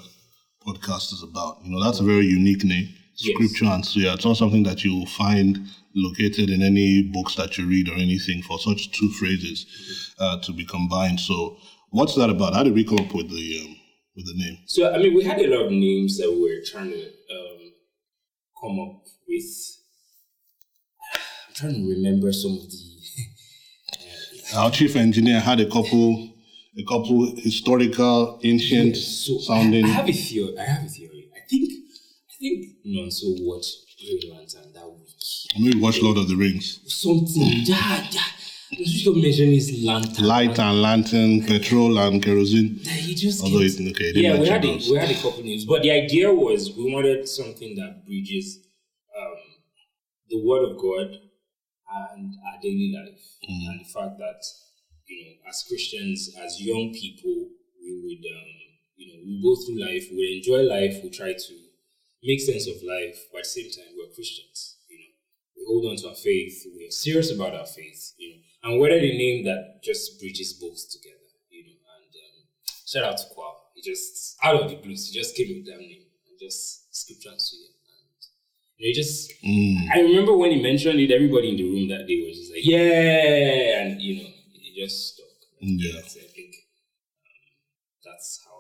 podcast 0.65 1.13
is 1.13 1.23
about. 1.23 1.59
You 1.63 1.71
know, 1.71 1.83
that's 1.83 1.99
a 1.99 2.03
very 2.03 2.25
unique 2.25 2.63
name. 2.63 2.89
Yes. 3.23 3.35
Scripture 3.35 3.65
and 3.65 3.83
Suya. 3.83 4.15
It's 4.15 4.25
not 4.25 4.37
something 4.37 4.63
that 4.63 4.83
you 4.83 4.95
will 4.95 5.05
find 5.05 5.59
located 5.95 6.49
in 6.49 6.61
any 6.61 7.03
books 7.03 7.35
that 7.35 7.57
you 7.57 7.67
read 7.67 7.89
or 7.89 7.93
anything 7.93 8.41
for 8.41 8.57
such 8.59 8.91
two 8.91 9.09
phrases 9.11 10.13
uh, 10.19 10.39
to 10.41 10.53
be 10.53 10.65
combined. 10.65 11.19
So, 11.19 11.57
what's 11.89 12.15
that 12.15 12.29
about? 12.29 12.53
How 12.53 12.63
did 12.63 12.73
we 12.73 12.83
come 12.83 12.99
up 12.99 13.13
with 13.13 13.29
the 13.29 13.65
um, 13.65 13.75
with 14.15 14.25
the 14.25 14.33
name? 14.35 14.57
So 14.65 14.93
I 14.93 14.97
mean, 14.97 15.13
we 15.15 15.23
had 15.23 15.39
a 15.39 15.47
lot 15.47 15.65
of 15.65 15.71
names 15.71 16.17
that 16.17 16.31
we 16.31 16.41
were 16.41 16.63
trying 16.65 16.91
to 16.91 17.05
um, 17.05 17.73
come 18.61 18.79
up 18.79 19.03
with. 19.27 19.77
I'm 21.47 21.53
trying 21.55 21.73
to 21.73 21.89
remember 21.89 22.31
some 22.33 22.51
of 22.51 22.69
the. 22.69 22.77
Our 24.57 24.71
chief 24.71 24.95
engineer 24.95 25.39
had 25.39 25.59
a 25.61 25.65
couple, 25.65 26.33
a 26.77 26.83
couple 26.83 27.35
historical, 27.37 28.39
ancient 28.43 28.97
so 28.97 29.37
sounding. 29.39 29.85
I, 29.85 29.89
have 29.89 30.09
a 30.09 30.11
theory. 30.11 30.57
I 30.59 30.63
have 30.63 30.85
a 30.85 30.89
theory. 30.89 31.29
I 31.35 31.39
think 31.47 31.71
think 32.41 32.65
Nonso 32.85 33.35
watched 33.45 33.75
Green 33.99 34.33
Lantern 34.33 34.73
that 34.73 34.89
week. 34.89 35.07
Maybe 35.59 35.79
watch 35.79 36.01
Lord 36.01 36.17
of 36.17 36.27
the 36.27 36.35
Rings. 36.35 36.81
Something. 36.87 37.43
Yeah, 37.65 38.07
yeah. 38.11 38.21
Nonso 38.73 39.03
kept 39.03 39.17
mentioning 39.17 39.53
his 39.53 39.83
lantern. 39.83 40.25
Light 40.25 40.57
and 40.57 40.81
lantern, 40.81 41.43
petrol 41.45 41.97
and 41.99 42.23
kerosene. 42.23 42.79
That 42.83 42.93
he 42.93 43.13
just 43.15 43.43
Although 43.43 43.59
kept- 43.59 43.79
it, 43.79 43.91
okay, 43.91 44.11
yeah, 44.15 44.39
we 44.39 44.47
had 44.47 44.65
a, 44.65 44.67
we 44.89 44.95
had 44.97 45.11
a 45.11 45.15
couple 45.21 45.43
names, 45.43 45.65
but 45.65 45.83
the 45.83 45.91
idea 45.91 46.33
was 46.33 46.75
we 46.75 46.91
wanted 46.93 47.27
something 47.27 47.75
that 47.75 48.05
bridges 48.05 48.59
um, 49.19 49.37
the 50.29 50.41
Word 50.43 50.63
of 50.71 50.77
God 50.77 51.07
and 52.15 52.33
our 52.47 52.61
daily 52.61 52.93
life, 52.95 53.21
and 53.47 53.81
the 53.81 53.89
fact 53.93 54.17
that 54.17 54.41
you 55.07 55.25
know, 55.25 55.49
as 55.49 55.65
Christians, 55.67 56.33
as 56.41 56.61
young 56.61 56.93
people, 56.93 57.49
we 57.83 57.91
would 58.01 58.23
um, 58.23 58.51
you 58.95 59.07
know 59.11 59.19
we 59.27 59.41
go 59.43 59.53
through 59.61 59.81
life, 59.83 60.07
we 60.11 60.39
enjoy 60.39 60.63
life, 60.63 61.03
we 61.03 61.09
try 61.09 61.33
to 61.33 61.53
make 62.23 62.39
sense 62.39 62.67
of 62.67 62.81
life, 62.83 63.27
but 63.31 63.39
at 63.39 63.43
the 63.45 63.49
same 63.49 63.71
time, 63.71 63.93
we're 63.97 64.13
Christians. 64.13 64.77
You 64.89 64.97
know, 64.99 65.11
we 65.57 65.61
hold 65.67 65.85
on 65.85 65.97
to 65.97 66.09
our 66.09 66.15
faith, 66.15 66.65
we 66.75 66.87
are 66.87 66.91
serious 66.91 67.31
about 67.31 67.55
our 67.55 67.65
faith. 67.65 68.13
You 68.17 68.29
know, 68.29 68.41
and 68.63 68.79
whether 68.79 68.99
the 68.99 69.17
name 69.17 69.45
that 69.45 69.81
just 69.83 70.19
bridges 70.19 70.53
both 70.53 70.89
together. 70.91 71.17
You 71.49 71.65
know, 71.65 71.77
and 71.97 72.11
um, 72.13 72.45
shout 72.85 73.03
out 73.03 73.17
to 73.17 73.25
Qual. 73.33 73.71
He 73.75 73.81
just 73.81 74.37
out 74.43 74.55
of 74.61 74.69
the 74.69 74.77
blues, 74.77 75.09
he 75.09 75.19
just 75.19 75.35
came 75.35 75.57
with 75.57 75.65
that 75.67 75.79
name 75.79 76.05
and 76.29 76.39
just 76.39 76.93
scripture 76.95 77.29
to 77.29 77.55
him. 77.55 77.71
And 78.77 78.87
he 78.87 78.93
just 78.93 79.31
I 79.93 79.99
remember 80.01 80.35
when 80.35 80.51
he 80.51 80.61
mentioned 80.61 80.99
it, 80.99 81.11
everybody 81.11 81.49
in 81.51 81.57
the 81.57 81.69
room 81.69 81.87
that 81.89 82.07
day 82.07 82.25
was 82.25 82.37
just 82.37 82.51
like, 82.51 82.65
"Yeah!" 82.65 83.81
and 83.81 84.01
you 84.01 84.23
know, 84.23 84.29
it 84.55 84.73
just 84.75 85.13
stuck. 85.13 85.25
Yeah. 85.59 86.01
That's, 86.01 86.17
I 86.17 86.25
think 86.33 86.55
um, 86.55 87.45
that's 88.03 88.41
how 88.43 88.50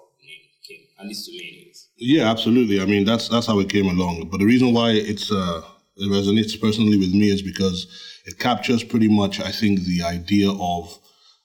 came, 0.71 0.87
at 0.99 1.07
least 1.07 1.25
to 1.25 1.31
me. 1.31 1.61
Yeah, 1.97 2.31
absolutely. 2.31 2.81
I 2.81 2.85
mean, 2.85 3.05
that's 3.05 3.29
that's 3.29 3.45
how 3.45 3.59
it 3.59 3.69
came 3.69 3.85
along. 3.85 4.29
But 4.31 4.39
the 4.39 4.45
reason 4.45 4.73
why 4.73 4.91
it's 4.91 5.31
uh, 5.31 5.61
it 5.97 6.09
resonates 6.09 6.59
personally 6.59 6.97
with 6.97 7.13
me 7.13 7.29
is 7.29 7.41
because 7.41 7.85
it 8.25 8.39
captures 8.39 8.83
pretty 8.83 9.07
much, 9.07 9.39
I 9.39 9.51
think, 9.51 9.81
the 9.81 10.01
idea 10.03 10.49
of 10.51 10.99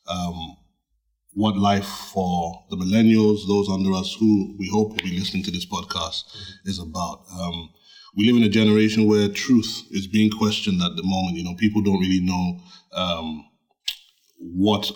um, 0.09 0.56
what 1.35 1.56
life 1.56 1.87
for 1.87 2.64
the 2.71 2.76
millennials, 2.76 3.47
those 3.47 3.68
under 3.68 3.92
us 3.92 4.16
who 4.18 4.56
we 4.59 4.68
hope 4.68 4.90
will 4.90 5.11
be 5.11 5.18
listening 5.18 5.42
to 5.45 5.50
this 5.50 5.66
podcast, 5.66 6.23
is 6.64 6.78
about. 6.78 7.25
Um, 7.38 7.71
we 8.16 8.26
live 8.26 8.37
in 8.37 8.45
a 8.45 8.49
generation 8.49 9.06
where 9.06 9.28
truth 9.28 9.83
is 9.90 10.06
being 10.06 10.30
questioned 10.30 10.80
at 10.80 10.97
the 10.97 11.02
moment. 11.04 11.37
You 11.37 11.45
know, 11.45 11.54
people 11.54 11.83
don't 11.83 12.00
really 12.00 12.21
know 12.21 12.61
um, 12.95 13.45
what 14.38 14.90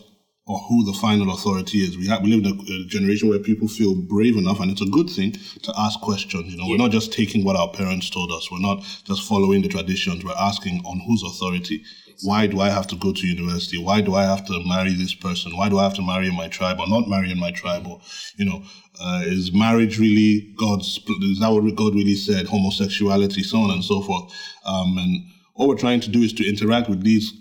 or 0.50 0.58
who 0.58 0.84
the 0.84 0.92
final 0.92 1.32
authority 1.32 1.78
is. 1.78 1.96
We 1.96 2.08
have 2.08 2.22
we 2.22 2.34
live 2.34 2.44
in 2.44 2.58
a, 2.58 2.82
a 2.82 2.86
generation 2.86 3.28
where 3.28 3.38
people 3.38 3.68
feel 3.68 3.94
brave 3.94 4.36
enough, 4.36 4.58
and 4.58 4.68
it's 4.68 4.80
a 4.82 4.86
good 4.86 5.08
thing 5.08 5.32
to 5.62 5.72
ask 5.78 6.00
questions. 6.00 6.52
You 6.52 6.58
know, 6.58 6.66
we're 6.68 6.84
not 6.84 6.90
just 6.90 7.12
taking 7.12 7.44
what 7.44 7.54
our 7.54 7.70
parents 7.70 8.10
told 8.10 8.32
us. 8.32 8.50
We're 8.50 8.58
not 8.58 8.82
just 9.04 9.22
following 9.28 9.62
the 9.62 9.68
traditions. 9.68 10.24
We're 10.24 10.42
asking 10.50 10.82
on 10.84 10.98
whose 11.06 11.22
authority. 11.22 11.84
Why 12.22 12.48
do 12.48 12.60
I 12.60 12.68
have 12.68 12.88
to 12.88 12.96
go 12.96 13.12
to 13.12 13.26
university? 13.26 13.78
Why 13.78 14.00
do 14.00 14.16
I 14.16 14.24
have 14.24 14.44
to 14.48 14.62
marry 14.66 14.92
this 14.92 15.14
person? 15.14 15.56
Why 15.56 15.68
do 15.68 15.78
I 15.78 15.84
have 15.84 15.94
to 15.94 16.02
marry 16.02 16.26
in 16.26 16.34
my 16.34 16.48
tribe 16.48 16.80
or 16.80 16.88
not 16.88 17.08
marry 17.08 17.30
in 17.30 17.38
my 17.38 17.52
tribe? 17.52 17.86
Or, 17.86 18.00
you 18.36 18.44
know, 18.44 18.62
uh, 19.00 19.22
is 19.24 19.52
marriage 19.52 19.98
really 19.98 20.52
God's? 20.56 20.98
Is 21.22 21.38
that 21.38 21.48
what 21.50 21.74
God 21.76 21.94
really 21.94 22.16
said? 22.16 22.46
Homosexuality, 22.46 23.42
so 23.42 23.58
on 23.58 23.70
and 23.70 23.84
so 23.84 24.02
forth. 24.02 24.34
Um, 24.66 24.98
and 24.98 25.24
all 25.54 25.68
we're 25.68 25.78
trying 25.78 26.00
to 26.00 26.10
do 26.10 26.20
is 26.20 26.32
to 26.34 26.46
interact 26.46 26.90
with 26.90 27.02
these 27.04 27.39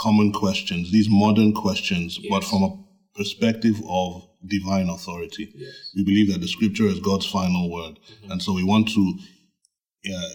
common 0.00 0.32
questions, 0.32 0.90
these 0.90 1.08
modern 1.10 1.52
questions, 1.52 2.18
but 2.30 2.42
from 2.42 2.62
a 2.62 2.70
perspective 3.14 3.76
of 3.88 4.26
divine 4.46 4.88
authority. 4.88 5.52
We 5.94 6.04
believe 6.04 6.32
that 6.32 6.40
the 6.40 6.48
scripture 6.48 6.86
is 6.86 7.00
God's 7.00 7.26
final 7.26 7.70
word. 7.70 7.98
And 8.30 8.42
so 8.42 8.54
we 8.54 8.64
want 8.64 8.88
to 8.88 9.18
uh, 10.14 10.30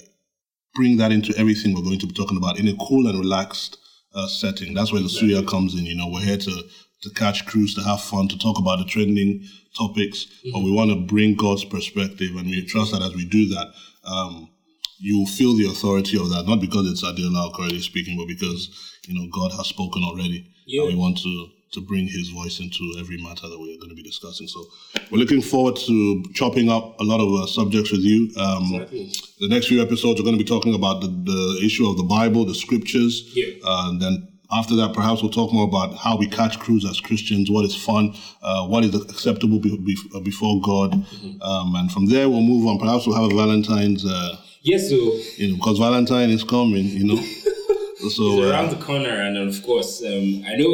bring 0.76 0.98
that 0.98 1.12
into 1.12 1.36
everything 1.38 1.74
we're 1.74 1.82
going 1.82 2.00
to 2.00 2.08
be 2.08 2.14
talking 2.14 2.38
about 2.38 2.60
in 2.60 2.68
a 2.68 2.76
cool 2.76 3.08
and 3.08 3.20
relaxed 3.20 3.78
uh, 4.14 4.28
setting. 4.28 4.76
That's 4.76 4.92
where 4.92 5.02
the 5.02 5.08
Suya 5.08 5.48
comes 5.48 5.74
in. 5.74 5.86
You 5.86 5.96
know, 5.96 6.10
we're 6.10 6.22
here 6.22 6.38
to, 6.38 6.64
to 7.02 7.10
catch 7.16 7.48
cruise, 7.48 7.74
to 7.76 7.82
have 7.82 8.02
fun, 8.02 8.28
to 8.28 8.38
talk 8.38 8.60
about 8.60 8.78
the 8.78 8.86
trending 8.86 9.44
topics, 9.76 10.28
but 10.54 10.60
we 10.60 10.72
want 10.72 10.92
to 10.92 11.06
bring 11.14 11.36
God's 11.36 11.66
perspective. 11.66 12.36
And 12.36 12.48
we 12.48 12.66
trust 12.66 12.92
that 12.92 13.02
as 13.02 13.16
we 13.16 13.26
do 13.26 13.50
that, 13.50 13.74
um, 14.04 14.50
you 15.00 15.26
feel 15.26 15.56
the 15.56 15.66
authority 15.68 16.18
of 16.18 16.30
that, 16.30 16.46
not 16.48 16.60
because 16.62 16.90
it's 16.90 17.04
Adiola 17.04 17.54
currently 17.54 17.82
speaking, 17.82 18.18
but 18.18 18.28
because 18.28 18.70
you 19.08 19.14
know 19.18 19.28
God 19.32 19.52
has 19.58 19.68
spoken 19.68 20.04
already, 20.04 20.52
Yeah. 20.66 20.84
and 20.84 20.94
we 20.94 21.00
want 21.00 21.18
to 21.20 21.50
to 21.74 21.82
bring 21.82 22.08
His 22.08 22.30
voice 22.30 22.60
into 22.62 22.84
every 23.00 23.18
matter 23.22 23.50
that 23.50 23.60
we're 23.60 23.78
going 23.78 23.90
to 23.90 23.96
be 23.96 24.04
discussing. 24.04 24.48
So 24.48 24.64
we're 25.12 25.18
looking 25.18 25.42
forward 25.42 25.76
to 25.88 26.24
chopping 26.34 26.70
up 26.70 26.98
a 27.02 27.04
lot 27.04 27.20
of 27.20 27.34
uh, 27.34 27.48
subjects 27.48 27.92
with 27.92 28.02
you. 28.02 28.32
Um, 28.38 28.64
Exactly. 28.76 29.12
The 29.42 29.50
next 29.50 29.68
few 29.68 29.82
episodes, 29.82 30.18
we're 30.20 30.24
going 30.26 30.38
to 30.38 30.44
be 30.44 30.48
talking 30.48 30.74
about 30.74 31.02
the, 31.02 31.08
the 31.08 31.60
issue 31.66 31.86
of 31.90 31.98
the 31.98 32.04
Bible, 32.04 32.46
the 32.46 32.56
scriptures, 32.56 33.32
Yeah. 33.36 33.56
uh, 33.66 33.90
and 33.90 34.02
then. 34.02 34.30
After 34.52 34.76
that, 34.76 34.94
perhaps 34.94 35.24
we'll 35.24 35.32
talk 35.32 35.52
more 35.52 35.66
about 35.68 35.96
how 35.96 36.16
we 36.18 36.28
catch 36.28 36.60
cruise 36.60 36.86
as 36.86 37.00
Christians, 37.02 37.50
what 37.50 37.66
is 37.66 37.76
fun, 37.76 38.14
uh, 38.44 38.68
what 38.68 38.86
is 38.86 38.94
acceptable 38.94 39.58
be, 39.60 39.76
be, 39.76 39.98
before 40.24 40.62
God, 40.62 40.92
Mm-hmm. 40.94 41.42
um, 41.42 41.76
and 41.76 41.92
from 41.92 42.06
there 42.06 42.30
we'll 42.30 42.42
move 42.44 42.68
on. 42.68 42.78
Perhaps 42.78 43.08
we'll 43.08 43.20
have 43.20 43.32
a 43.32 43.36
Valentine's 43.36 44.06
uh, 44.06 44.38
Yes, 44.66 44.90
so 44.90 44.96
you 45.38 45.50
know, 45.50 45.56
because 45.58 45.78
Valentine 45.80 46.32
is 46.32 46.44
coming, 46.44 46.86
you 46.88 47.06
know. 47.06 47.16
so 47.22 48.08
it's 48.10 48.20
uh, 48.20 48.50
around 48.50 48.72
the 48.72 48.84
corner, 48.84 49.10
and 49.26 49.38
of 49.38 49.64
course, 49.64 50.02
um, 50.04 50.44
I 50.46 50.56
know 50.56 50.72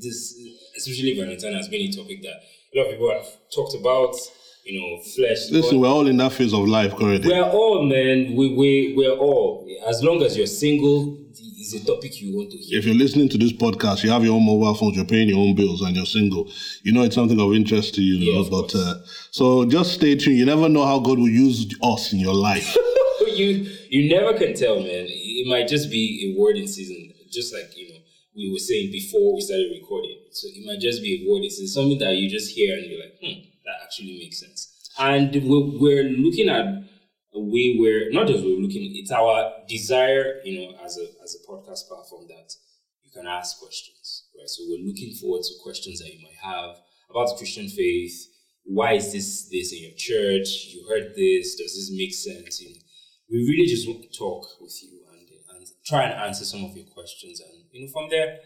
this, 0.00 0.38
especially 0.76 1.18
Valentine, 1.18 1.52
has 1.54 1.68
been 1.68 1.82
a 1.82 1.90
topic 1.92 2.22
that 2.22 2.36
a 2.72 2.78
lot 2.78 2.84
of 2.86 2.90
people 2.92 3.10
have 3.10 3.26
talked 3.54 3.74
about. 3.74 4.14
You 4.64 4.80
know, 4.80 5.02
flesh. 5.02 5.50
listen, 5.50 5.78
we're 5.78 5.88
all 5.88 6.06
in 6.06 6.16
that 6.16 6.32
phase 6.32 6.54
of 6.54 6.60
life 6.66 6.96
currently. 6.96 7.30
we're 7.30 7.42
all, 7.42 7.82
man. 7.84 8.34
We 8.34 8.54
we 8.54 8.94
we're 8.96 9.12
all. 9.12 9.68
As 9.86 10.02
long 10.02 10.22
as 10.22 10.38
you're 10.38 10.46
single, 10.46 11.18
is 11.60 11.74
a 11.74 11.84
topic 11.84 12.20
you 12.22 12.34
want 12.36 12.50
to 12.50 12.56
hear. 12.56 12.78
if 12.78 12.86
you're 12.86 12.94
listening 12.94 13.28
to 13.30 13.36
this 13.36 13.52
podcast, 13.52 14.04
you 14.04 14.10
have 14.10 14.24
your 14.24 14.34
own 14.34 14.46
mobile 14.46 14.74
phones, 14.74 14.96
you're 14.96 15.04
paying 15.04 15.28
your 15.28 15.38
own 15.38 15.54
bills, 15.54 15.82
and 15.82 15.94
you're 15.96 16.06
single. 16.06 16.50
You 16.82 16.92
know 16.92 17.02
it's 17.02 17.14
something 17.14 17.38
of 17.40 17.52
interest 17.52 17.94
to 17.96 18.00
you. 18.02 18.14
you 18.14 18.32
Yeah, 18.32 18.42
know? 18.42 18.48
but 18.50 18.74
uh, 18.74 18.94
so 19.32 19.66
just 19.66 19.92
stay 19.92 20.14
tuned. 20.14 20.38
You 20.38 20.46
never 20.46 20.68
know 20.70 20.86
how 20.86 20.98
God 20.98 21.18
will 21.18 21.28
use 21.28 21.66
us 21.82 22.12
in 22.14 22.20
your 22.20 22.34
life. 22.34 22.74
you 23.36 23.70
you 23.88 24.08
never 24.08 24.36
can 24.36 24.54
tell, 24.54 24.76
man. 24.76 25.06
It 25.08 25.46
might 25.48 25.68
just 25.68 25.90
be 25.90 26.34
a 26.34 26.40
word 26.40 26.56
in 26.56 26.66
season, 26.66 27.12
just 27.30 27.52
like 27.52 27.76
you 27.76 27.90
know 27.90 28.00
we 28.34 28.50
were 28.50 28.58
saying 28.58 28.90
before 28.90 29.34
we 29.34 29.40
started 29.40 29.70
recording. 29.80 30.18
So 30.32 30.48
it 30.48 30.66
might 30.66 30.80
just 30.80 31.02
be 31.02 31.22
a 31.22 31.30
word 31.30 31.44
in 31.44 31.50
season, 31.50 31.68
something 31.68 31.98
that 31.98 32.16
you 32.16 32.28
just 32.28 32.54
hear 32.54 32.76
and 32.76 32.86
you're 32.86 33.00
like, 33.00 33.14
hmm, 33.22 33.46
that 33.64 33.76
actually 33.82 34.18
makes 34.18 34.40
sense. 34.40 34.90
And 34.98 35.32
we're, 35.48 35.78
we're 35.78 36.04
looking 36.04 36.48
at 36.48 36.66
a 37.34 37.40
way 37.40 37.76
where 37.78 38.10
not 38.10 38.26
just 38.26 38.44
we're 38.44 38.58
looking, 38.60 38.90
it's 38.94 39.10
our 39.10 39.52
desire, 39.68 40.40
you 40.44 40.60
know, 40.60 40.78
as 40.84 40.98
a 40.98 41.06
as 41.22 41.36
a 41.36 41.50
podcast 41.50 41.88
platform 41.88 42.26
that 42.28 42.54
you 43.02 43.10
can 43.12 43.26
ask 43.26 43.58
questions, 43.58 44.28
right? 44.38 44.48
So 44.48 44.64
we're 44.68 44.84
looking 44.86 45.14
forward 45.14 45.42
to 45.42 45.54
questions 45.62 46.00
that 46.00 46.12
you 46.12 46.22
might 46.22 46.38
have 46.42 46.76
about 47.10 47.28
the 47.28 47.36
Christian 47.36 47.68
faith. 47.68 48.14
Why 48.64 48.94
is 48.94 49.12
this 49.12 49.48
this 49.50 49.72
in 49.72 49.82
your 49.82 49.96
church? 49.96 50.48
You 50.72 50.86
heard 50.88 51.14
this. 51.16 51.56
Does 51.56 51.74
this 51.74 51.90
make 51.92 52.14
sense? 52.14 52.60
You 52.62 52.70
know, 52.70 52.80
we 53.30 53.38
really 53.48 53.66
just 53.66 53.88
want 53.88 54.02
to 54.02 54.18
talk 54.18 54.46
with 54.60 54.76
you 54.82 55.00
and 55.12 55.56
and 55.56 55.66
try 55.84 56.04
and 56.04 56.14
answer 56.14 56.44
some 56.44 56.64
of 56.64 56.76
your 56.76 56.86
questions, 56.86 57.40
and 57.40 57.64
you 57.72 57.86
know, 57.86 57.92
from 57.92 58.08
there, 58.10 58.38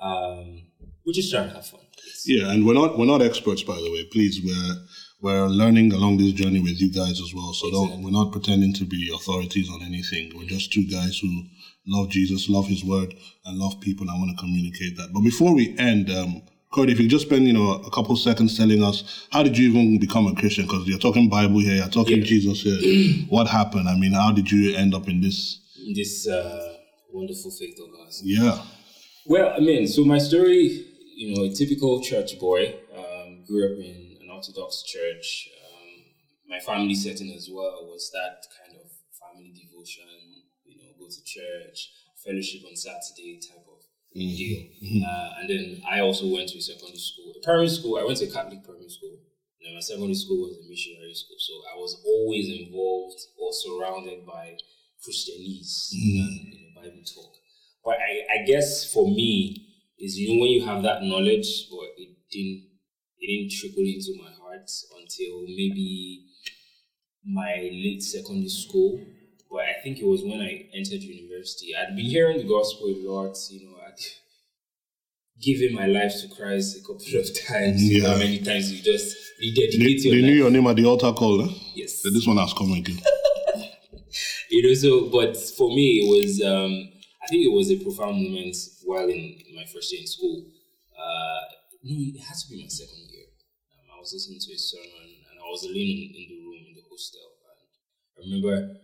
um, 0.00 0.62
we're 1.04 1.12
just 1.12 1.30
trying 1.32 1.48
to 1.48 1.54
have 1.54 1.66
fun. 1.66 1.80
Yeah, 2.26 2.50
and 2.50 2.66
we're 2.66 2.74
not 2.74 2.98
we're 2.98 3.06
not 3.06 3.22
experts, 3.22 3.62
by 3.62 3.76
the 3.76 3.90
way. 3.90 4.04
Please, 4.12 4.40
we're 4.44 4.76
we're 5.20 5.46
learning 5.48 5.92
along 5.92 6.18
this 6.18 6.32
journey 6.32 6.60
with 6.60 6.80
you 6.80 6.90
guys 6.92 7.20
as 7.20 7.32
well. 7.34 7.52
So 7.52 7.70
don't 7.70 8.02
we're 8.02 8.10
not 8.10 8.32
pretending 8.32 8.72
to 8.74 8.84
be 8.84 9.10
authorities 9.14 9.70
on 9.70 9.82
anything. 9.82 10.32
We're 10.36 10.48
just 10.48 10.72
two 10.72 10.86
guys 10.86 11.18
who 11.18 11.44
love 11.86 12.10
Jesus, 12.10 12.48
love 12.48 12.66
His 12.66 12.84
Word, 12.84 13.14
and 13.44 13.58
love 13.58 13.80
people. 13.80 14.08
and 14.08 14.10
I 14.10 14.18
want 14.18 14.30
to 14.36 14.42
communicate 14.42 14.96
that. 14.96 15.12
But 15.12 15.20
before 15.22 15.54
we 15.54 15.76
end, 15.78 16.10
um, 16.10 16.42
Cody, 16.74 16.92
if 16.92 16.98
you 16.98 17.08
just 17.08 17.26
spend 17.26 17.46
you 17.46 17.52
know 17.52 17.74
a 17.86 17.90
couple 17.90 18.16
seconds 18.16 18.56
telling 18.58 18.82
us 18.82 19.28
how 19.30 19.44
did 19.44 19.56
you 19.56 19.70
even 19.70 20.00
become 20.00 20.26
a 20.26 20.34
Christian? 20.34 20.64
Because 20.64 20.88
you're 20.88 20.98
talking 20.98 21.28
Bible 21.28 21.60
here, 21.60 21.76
you're 21.76 21.86
talking 21.86 22.18
Yeah. 22.18 22.24
Jesus 22.24 22.62
here. 22.62 22.80
what 23.28 23.46
happened? 23.46 23.88
I 23.88 23.94
mean, 23.96 24.12
how 24.12 24.32
did 24.32 24.50
you 24.50 24.74
end 24.74 24.92
up 24.92 25.08
in 25.08 25.20
this? 25.20 25.60
This 25.94 26.26
uh, 26.26 26.78
wonderful 27.12 27.52
faith 27.52 27.78
of 27.78 27.94
ours. 28.00 28.20
Yeah. 28.24 28.58
Well, 29.24 29.54
I 29.56 29.60
mean, 29.60 29.86
so 29.86 30.04
my 30.04 30.18
story, 30.18 30.84
you 31.14 31.36
know, 31.36 31.44
a 31.44 31.54
typical 31.54 32.02
church 32.02 32.40
boy, 32.40 32.74
um, 32.92 33.44
grew 33.46 33.64
up 33.70 33.78
in 33.78 34.18
an 34.22 34.30
Orthodox 34.32 34.82
church. 34.82 35.48
Um, 35.62 35.88
my 36.48 36.58
family 36.58 36.96
setting 36.96 37.32
as 37.32 37.48
well 37.48 37.86
was 37.86 38.10
that 38.12 38.42
kind 38.58 38.76
of 38.82 38.90
family 39.14 39.52
devotion, 39.54 40.10
you 40.64 40.78
know, 40.78 40.90
go 40.98 41.06
to 41.06 41.22
church, 41.24 41.90
fellowship 42.24 42.62
on 42.68 42.74
Saturday 42.74 43.38
type 43.38 43.63
of 44.14 44.36
deal. 44.36 44.60
Mm-hmm. 44.82 45.02
Uh, 45.04 45.40
and 45.40 45.50
then 45.50 45.82
I 45.88 46.00
also 46.00 46.26
went 46.26 46.48
to 46.50 46.58
a 46.58 46.62
secondary 46.62 46.98
school. 46.98 47.34
Primary 47.42 47.68
school, 47.68 47.98
I 47.98 48.04
went 48.04 48.18
to 48.18 48.26
a 48.26 48.30
Catholic 48.30 48.64
primary 48.64 48.88
school. 48.88 49.18
And 49.60 49.66
then 49.66 49.74
my 49.74 49.80
secondary 49.80 50.14
school 50.14 50.42
was 50.42 50.56
a 50.58 50.68
missionary 50.68 51.14
school. 51.14 51.36
So 51.38 51.52
I 51.72 51.76
was 51.76 52.00
always 52.06 52.48
involved 52.48 53.20
or 53.38 53.50
surrounded 53.52 54.26
by 54.26 54.56
Christianese 55.04 55.92
and 55.92 56.52
you 56.52 56.60
know, 56.60 56.80
Bible 56.80 57.02
talk. 57.04 57.32
But 57.84 57.98
I, 58.00 58.40
I 58.40 58.44
guess 58.46 58.92
for 58.92 59.06
me 59.06 59.68
is 59.98 60.18
you 60.18 60.34
know 60.34 60.40
when 60.40 60.50
you 60.50 60.64
have 60.64 60.82
that 60.82 61.02
knowledge, 61.02 61.68
but 61.70 61.92
it 61.98 62.16
didn't 62.30 62.64
it 63.20 63.26
didn't 63.26 63.52
trickle 63.52 63.84
into 63.84 64.20
my 64.22 64.30
heart 64.40 64.70
until 64.98 65.42
maybe 65.42 66.26
my 67.24 67.54
late 67.56 68.02
secondary 68.02 68.48
school. 68.48 69.00
But 69.50 69.64
I 69.64 69.74
think 69.82 69.98
it 69.98 70.06
was 70.06 70.22
when 70.22 70.40
I 70.40 70.68
entered 70.74 71.02
university. 71.02 71.74
I'd 71.76 71.94
been 71.94 72.06
hearing 72.06 72.38
the 72.38 72.48
gospel 72.48 72.88
a 72.88 72.96
lot, 73.08 73.36
you 73.50 73.68
know, 73.68 73.76
Given 75.40 75.74
my 75.74 75.86
life 75.86 76.12
to 76.22 76.28
Christ 76.28 76.76
a 76.78 76.80
couple 76.80 77.20
of 77.20 77.26
times. 77.46 77.82
You 77.82 78.02
know 78.02 78.08
Yeah. 78.08 78.12
how 78.14 78.18
many 78.18 78.38
times 78.38 78.72
you 78.72 78.82
just 78.82 79.16
They, 79.40 79.46
rededicate 79.48 80.02
they 80.04 80.08
your 80.10 80.22
knew 80.22 80.28
life. 80.28 80.36
your 80.38 80.50
name 80.50 80.66
at 80.68 80.76
the 80.76 80.84
altar 80.86 81.12
call. 81.12 81.42
Eh? 81.42 81.48
Yes. 81.74 82.02
This 82.02 82.26
one 82.26 82.36
has 82.38 82.52
come 82.52 82.72
again. 82.72 83.00
you 84.50 84.62
know 84.62 84.74
so 84.74 85.10
but 85.10 85.36
for 85.36 85.68
me 85.74 85.98
it 86.02 86.06
was 86.08 86.40
um 86.42 86.72
I 87.22 87.26
think 87.26 87.44
it 87.44 87.50
was 87.52 87.70
a 87.70 87.76
profound 87.82 88.22
moment 88.22 88.54
while 88.84 89.08
in 89.08 89.36
my 89.56 89.64
first 89.64 89.90
year 89.92 90.02
in 90.02 90.06
school. 90.06 90.44
Uh, 90.92 91.40
no, 91.82 91.96
it 91.98 92.20
had 92.20 92.36
to 92.36 92.46
be 92.50 92.62
my 92.62 92.68
second 92.68 93.00
year. 93.10 93.24
Um, 93.72 93.96
I 93.96 93.98
was 93.98 94.12
listening 94.12 94.38
to 94.40 94.52
a 94.52 94.58
sermon 94.58 95.08
and 95.32 95.40
I 95.40 95.46
was 95.48 95.64
alone 95.64 95.88
in, 95.88 96.12
in 96.14 96.24
the 96.30 96.38
room 96.44 96.60
in 96.68 96.74
the 96.76 96.84
hostel. 96.88 97.24
And 97.48 97.64
I 98.12 98.18
remember, 98.28 98.76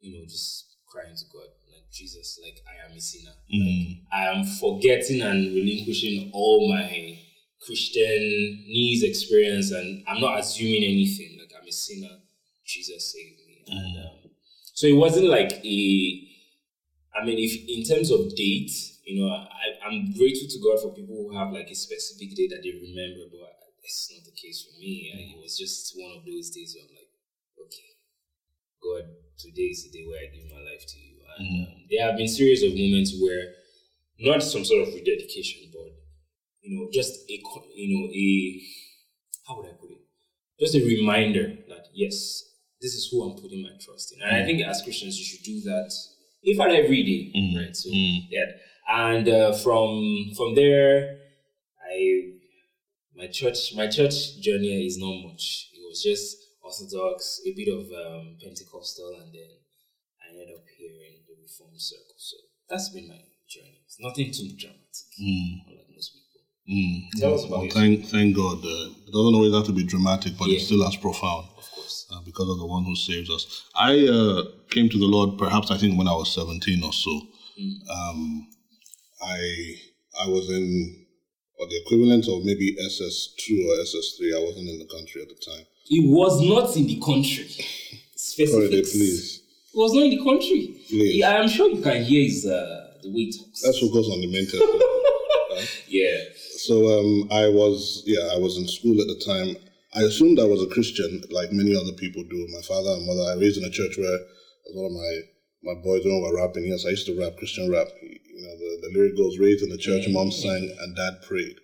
you 0.00 0.14
know, 0.14 0.24
just 0.30 0.78
crying 0.86 1.10
to 1.14 1.26
God, 1.34 1.50
Jesus, 1.92 2.38
like, 2.42 2.60
I 2.66 2.90
am 2.90 2.96
a 2.96 3.00
sinner. 3.00 3.32
Mm. 3.52 4.02
I 4.12 4.24
am 4.26 4.44
forgetting 4.44 5.22
and 5.22 5.54
relinquishing 5.54 6.30
all 6.32 6.68
my 6.68 7.18
Christian 7.60 8.20
needs 8.66 9.02
experience, 9.02 9.72
and 9.72 10.04
I'm 10.06 10.20
not 10.20 10.38
assuming 10.38 10.84
anything. 10.84 11.38
Like 11.38 11.52
I'm 11.60 11.66
a 11.66 11.72
sinner, 11.72 12.16
Jesus 12.64 13.12
saved 13.12 13.40
me. 13.46 13.64
And 13.68 13.96
um, 13.98 14.30
so 14.74 14.86
it 14.86 14.96
wasn't 14.96 15.26
like 15.26 15.52
a. 15.64 16.24
I 17.18 17.24
mean, 17.24 17.38
if 17.40 17.52
in 17.66 17.82
terms 17.82 18.10
of 18.12 18.30
date, 18.36 18.70
you 19.04 19.20
know, 19.20 19.28
I, 19.28 19.86
I'm 19.86 20.12
grateful 20.12 20.46
to 20.46 20.58
God 20.62 20.78
for 20.80 20.94
people 20.94 21.16
who 21.16 21.36
have 21.36 21.50
like 21.50 21.68
a 21.68 21.74
specific 21.74 22.36
date 22.36 22.50
that 22.54 22.62
they 22.62 22.70
remember, 22.70 23.26
but 23.32 23.58
it's 23.82 24.12
not 24.12 24.24
the 24.24 24.36
case 24.36 24.62
for 24.62 24.78
me. 24.78 25.10
And 25.12 25.20
it 25.34 25.42
was 25.42 25.58
just 25.58 25.92
one 25.96 26.12
of 26.16 26.24
those 26.24 26.50
days 26.50 26.76
where 26.76 26.86
I'm 26.86 26.94
like, 26.94 27.10
okay, 27.66 27.90
God, 28.84 29.04
today 29.36 29.72
is 29.74 29.82
the 29.84 29.90
day 29.90 30.04
where 30.06 30.20
I 30.20 30.30
give 30.30 30.46
my 30.46 30.62
life 30.62 30.86
to 30.86 30.98
you. 31.00 31.07
And 31.38 31.66
um, 31.66 31.72
there 31.90 32.06
have 32.06 32.16
been 32.16 32.28
series 32.28 32.62
of 32.62 32.70
moments 32.74 33.14
where 33.20 33.44
not 34.18 34.42
some 34.42 34.64
sort 34.64 34.86
of 34.86 34.94
rededication, 34.94 35.70
but 35.72 35.92
you 36.62 36.76
know, 36.76 36.88
just 36.92 37.28
a 37.30 37.40
you 37.74 37.88
know 37.94 38.12
a 38.12 38.62
how 39.46 39.56
would 39.56 39.66
I 39.66 39.72
put 39.80 39.90
it? 39.90 39.98
Just 40.60 40.74
a 40.74 40.84
reminder 40.84 41.54
that 41.68 41.86
yes, 41.94 42.42
this 42.80 42.94
is 42.94 43.08
who 43.10 43.22
I'm 43.22 43.40
putting 43.40 43.62
my 43.62 43.70
trust 43.80 44.12
in. 44.14 44.22
And 44.22 44.36
I 44.36 44.44
think 44.44 44.62
as 44.62 44.82
Christians, 44.82 45.18
you 45.18 45.24
should 45.24 45.44
do 45.44 45.60
that, 45.70 45.90
if 46.42 46.56
not 46.58 46.70
every 46.70 47.02
day, 47.02 47.32
Mm. 47.38 47.56
right? 47.56 47.76
So 47.76 47.90
Mm. 47.90 48.26
yeah, 48.30 48.50
and 48.88 49.28
uh, 49.28 49.52
from 49.52 50.32
from 50.36 50.54
there, 50.54 51.20
I 51.90 52.32
my 53.14 53.26
church 53.28 53.74
my 53.74 53.86
church 53.86 54.40
journey 54.40 54.86
is 54.86 54.98
not 54.98 55.14
much. 55.22 55.70
It 55.74 55.82
was 55.88 56.02
just 56.02 56.36
Orthodox, 56.62 57.40
a 57.46 57.52
bit 57.52 57.68
of 57.68 57.84
um, 57.92 58.36
Pentecostal, 58.42 59.14
and 59.20 59.32
then 59.32 59.50
I 60.22 60.30
ended 60.30 60.54
up 60.54 60.64
here 60.76 60.90
in 61.08 61.14
the 61.72 61.80
circle. 61.80 62.14
So 62.16 62.36
that's 62.68 62.88
been 62.90 63.08
my 63.08 63.20
journey. 63.48 63.80
It's 63.86 63.98
nothing 64.00 64.30
too 64.32 64.54
dramatic, 64.56 65.08
Mm. 65.20 65.64
unlike 65.68 65.88
most 65.94 66.12
people. 66.12 66.40
Mm. 66.70 67.20
Tell 67.20 67.34
us 67.34 67.44
about 67.44 67.60
well, 67.60 67.70
thank, 67.70 68.04
thank 68.06 68.36
God. 68.36 68.58
Uh, 68.64 68.90
it 69.06 69.12
doesn't 69.12 69.34
always 69.34 69.54
have 69.54 69.64
to 69.66 69.72
be 69.72 69.84
dramatic, 69.84 70.32
but 70.38 70.48
Yeah. 70.48 70.56
it's 70.56 70.66
still 70.66 70.84
as 70.84 70.96
profound. 70.96 71.48
Of 71.56 71.70
course. 71.70 72.06
uh, 72.10 72.20
because 72.24 72.48
of 72.50 72.58
the 72.58 72.66
one 72.66 72.84
who 72.84 72.94
saves 72.96 73.30
us. 73.30 73.62
I 73.74 74.06
uh, 74.06 74.42
came 74.70 74.88
to 74.90 74.98
the 74.98 75.06
Lord 75.06 75.38
perhaps 75.38 75.70
I 75.70 75.78
think 75.78 75.96
when 75.98 76.08
I 76.08 76.14
was 76.14 76.30
17 76.32 76.82
or 76.84 76.92
so. 76.92 77.12
Um, 77.90 78.46
I 79.20 79.74
I 80.24 80.28
was 80.28 80.48
in 80.50 81.06
or 81.58 81.66
the 81.66 81.76
equivalent 81.84 82.28
of 82.28 82.44
maybe 82.44 82.76
SS2 82.80 83.66
or 83.68 83.74
SS3. 83.82 84.36
I 84.36 84.44
wasn't 84.44 84.68
in 84.68 84.78
the 84.78 84.84
country 84.86 85.22
at 85.22 85.28
the 85.28 85.34
time. 85.34 85.66
It 85.90 86.04
was 86.08 86.40
not 86.42 86.76
in 86.76 86.86
the 86.86 87.00
country. 87.00 87.48
Specifics. 88.14 88.92
please. 88.92 89.42
Was 89.78 89.94
not 89.94 90.04
in 90.04 90.10
the 90.10 90.24
country. 90.24 90.74
Yeah, 90.90 91.38
I'm 91.38 91.48
sure 91.48 91.70
you 91.70 91.80
can 91.80 92.02
hear 92.02 92.24
his 92.24 92.44
uh, 92.44 92.98
the 93.00 93.14
way 93.14 93.30
he 93.30 93.32
talks. 93.32 93.62
Let's 93.62 93.78
focus 93.78 94.10
on 94.10 94.20
the 94.20 94.26
main 94.26 94.42
test. 94.50 95.86
yeah. 95.88 96.18
So 96.58 96.98
um, 96.98 97.28
I 97.30 97.46
was 97.46 98.02
yeah 98.04 98.34
I 98.34 98.38
was 98.38 98.58
in 98.58 98.66
school 98.66 99.00
at 99.00 99.06
the 99.06 99.22
time. 99.22 99.54
I 99.94 100.02
assumed 100.02 100.40
I 100.40 100.50
was 100.50 100.62
a 100.62 100.66
Christian 100.66 101.22
like 101.30 101.52
many 101.52 101.76
other 101.78 101.92
people 101.92 102.24
do. 102.24 102.48
My 102.50 102.62
father 102.66 102.90
and 102.90 103.06
mother. 103.06 103.30
I 103.30 103.38
raised 103.38 103.56
in 103.56 103.62
a 103.62 103.70
church 103.70 103.94
where 103.96 104.18
a 104.18 104.70
lot 104.74 104.90
of 104.90 104.98
my 104.98 105.12
my 105.62 105.74
boys 105.78 106.02
when 106.04 106.18
we 106.18 106.22
were 106.26 106.34
rapping. 106.34 106.66
Yes, 106.66 106.84
I 106.84 106.90
used 106.90 107.06
to 107.06 107.14
rap 107.14 107.38
Christian 107.38 107.70
rap. 107.70 107.86
You 108.02 108.42
know 108.42 108.54
the, 108.58 108.70
the 108.82 108.98
lyric 108.98 109.16
goes 109.16 109.38
raised 109.38 109.62
in 109.62 109.70
the 109.70 109.78
church. 109.78 110.10
Mom 110.10 110.32
sang 110.32 110.74
and 110.80 110.96
dad 110.96 111.22
prayed. 111.22 111.54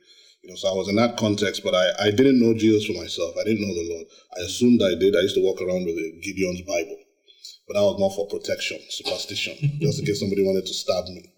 You 0.44 0.50
know, 0.50 0.56
so 0.56 0.70
I 0.70 0.76
was 0.76 0.88
in 0.88 0.96
that 0.96 1.16
context, 1.16 1.64
but 1.64 1.74
I, 1.74 1.90
I 1.98 2.10
didn't 2.10 2.38
know 2.38 2.54
Jesus 2.54 2.86
for 2.86 2.92
myself. 2.92 3.34
I 3.40 3.44
didn't 3.44 3.66
know 3.66 3.74
the 3.74 3.90
Lord. 3.90 4.06
I 4.38 4.44
assumed 4.44 4.82
I 4.82 4.94
did. 4.94 5.16
I 5.16 5.26
used 5.26 5.34
to 5.36 5.42
walk 5.42 5.58
around 5.62 5.86
with 5.86 5.96
a 5.96 6.20
Gideon's 6.22 6.60
Bible, 6.62 6.98
but 7.66 7.74
that 7.74 7.82
was 7.82 7.98
more 7.98 8.12
for 8.12 8.26
protection, 8.28 8.78
superstition, 8.90 9.54
just 9.80 10.00
in 10.00 10.06
case 10.06 10.20
somebody 10.20 10.44
wanted 10.44 10.66
to 10.66 10.74
stab 10.74 11.04
me. 11.06 11.30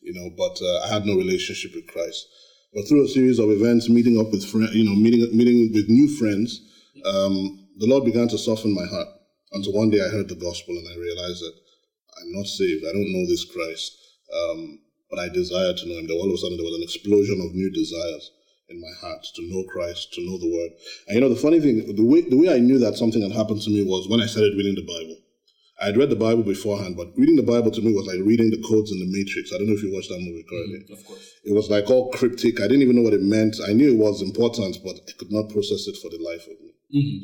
You 0.00 0.14
know, 0.14 0.30
but 0.36 0.58
uh, 0.62 0.86
I 0.86 0.94
had 0.94 1.04
no 1.04 1.16
relationship 1.16 1.74
with 1.74 1.86
Christ. 1.86 2.26
But 2.72 2.88
through 2.88 3.04
a 3.04 3.08
series 3.08 3.38
of 3.38 3.50
events, 3.50 3.88
meeting 3.88 4.18
up 4.18 4.30
with 4.30 4.44
friends, 4.46 4.74
you 4.74 4.84
know, 4.84 4.94
meeting 4.94 5.26
meeting 5.36 5.70
with 5.74 5.88
new 5.88 6.08
friends, 6.16 6.60
um, 7.04 7.66
the 7.76 7.86
Lord 7.86 8.04
began 8.04 8.28
to 8.28 8.38
soften 8.38 8.74
my 8.74 8.86
heart. 8.86 9.08
Until 9.52 9.72
one 9.72 9.90
day 9.90 10.00
I 10.00 10.08
heard 10.08 10.28
the 10.28 10.36
gospel 10.36 10.78
and 10.78 10.86
I 10.86 10.96
realized 10.96 11.42
that 11.42 11.54
I'm 12.22 12.32
not 12.32 12.46
saved. 12.46 12.84
I 12.88 12.92
don't 12.92 13.12
know 13.12 13.26
this 13.26 13.44
Christ, 13.44 13.98
um, 14.32 14.78
but 15.10 15.18
I 15.18 15.28
desire 15.28 15.74
to 15.74 15.86
know 15.88 15.98
Him. 15.98 16.06
Then 16.06 16.16
all 16.16 16.28
of 16.28 16.34
a 16.34 16.38
sudden 16.38 16.56
there 16.56 16.64
was 16.64 16.76
an 16.76 16.84
explosion 16.84 17.40
of 17.42 17.54
new 17.54 17.70
desires 17.70 18.30
in 18.68 18.80
my 18.80 18.92
heart 19.00 19.26
to 19.34 19.42
know 19.50 19.64
Christ, 19.64 20.12
to 20.14 20.22
know 20.22 20.38
the 20.38 20.50
Word. 20.50 20.70
And 21.08 21.14
you 21.16 21.20
know, 21.20 21.28
the 21.28 21.40
funny 21.40 21.58
thing, 21.58 21.94
the 21.94 22.06
way 22.06 22.22
the 22.22 22.38
way 22.38 22.54
I 22.54 22.58
knew 22.58 22.78
that 22.78 22.96
something 22.96 23.20
had 23.20 23.32
happened 23.32 23.62
to 23.62 23.70
me 23.70 23.82
was 23.82 24.08
when 24.08 24.22
I 24.22 24.26
started 24.26 24.54
reading 24.56 24.76
the 24.76 24.86
Bible. 24.86 25.16
I 25.80 25.86
had 25.86 25.96
read 25.96 26.10
the 26.10 26.16
Bible 26.16 26.42
beforehand, 26.42 26.96
but 26.96 27.08
reading 27.16 27.36
the 27.36 27.42
Bible 27.42 27.70
to 27.70 27.80
me 27.80 27.94
was 27.94 28.06
like 28.06 28.20
reading 28.26 28.50
the 28.50 28.60
codes 28.68 28.92
in 28.92 28.98
the 29.00 29.06
Matrix. 29.08 29.50
I 29.52 29.56
don't 29.58 29.66
know 29.66 29.72
if 29.72 29.82
you 29.82 29.92
watched 29.92 30.10
that 30.10 30.20
movie 30.20 30.44
currently 30.48 30.84
Of 30.92 31.04
course. 31.06 31.24
it 31.44 31.54
was 31.54 31.70
like 31.70 31.88
all 31.90 32.10
cryptic. 32.12 32.60
I 32.60 32.68
didn't 32.68 32.82
even 32.82 32.96
know 32.96 33.02
what 33.02 33.14
it 33.14 33.22
meant. 33.22 33.56
I 33.66 33.72
knew 33.72 33.88
it 33.94 33.96
was 33.98 34.20
important, 34.20 34.76
but 34.84 34.96
I 35.08 35.12
could 35.16 35.32
not 35.32 35.48
process 35.48 35.86
it 35.88 35.96
for 35.96 36.10
the 36.10 36.18
life 36.20 36.44
of 36.52 36.56
me. 36.60 36.72
Mhm. 36.94 37.18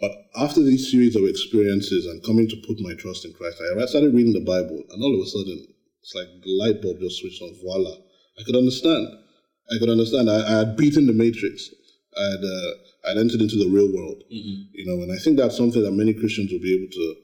But 0.00 0.12
after 0.36 0.62
these 0.62 0.90
series 0.90 1.16
of 1.16 1.24
experiences 1.24 2.06
and 2.06 2.22
coming 2.22 2.46
to 2.48 2.56
put 2.66 2.78
my 2.80 2.94
trust 2.94 3.24
in 3.24 3.32
Christ, 3.32 3.58
I 3.60 3.86
started 3.86 4.14
reading 4.14 4.34
the 4.34 4.40
Bible, 4.54 4.84
and 4.90 5.02
all 5.02 5.14
of 5.14 5.20
a 5.26 5.28
sudden, 5.28 5.66
it's 6.02 6.14
like 6.14 6.28
the 6.44 6.52
light 6.62 6.80
bulb 6.82 7.00
just 7.00 7.16
switched 7.18 7.42
on. 7.42 7.54
Voila! 7.60 7.96
I 8.38 8.42
could 8.44 8.54
understand. 8.56 9.08
I 9.72 9.78
could 9.80 9.88
understand. 9.88 10.30
I, 10.30 10.46
I 10.46 10.58
had 10.58 10.76
beaten 10.76 11.06
the 11.06 11.12
matrix. 11.12 11.70
I 12.16 12.22
had, 12.24 12.44
uh, 12.44 12.70
I 13.06 13.08
had 13.10 13.18
entered 13.18 13.40
into 13.40 13.56
the 13.56 13.68
real 13.68 13.90
world. 13.92 14.22
You 14.30 14.84
know, 14.86 15.02
and 15.02 15.10
I 15.10 15.16
think 15.16 15.38
that's 15.38 15.56
something 15.56 15.82
that 15.82 15.92
many 15.92 16.12
Christians 16.14 16.52
will 16.52 16.60
be 16.60 16.74
able 16.76 16.90
to 16.92 17.16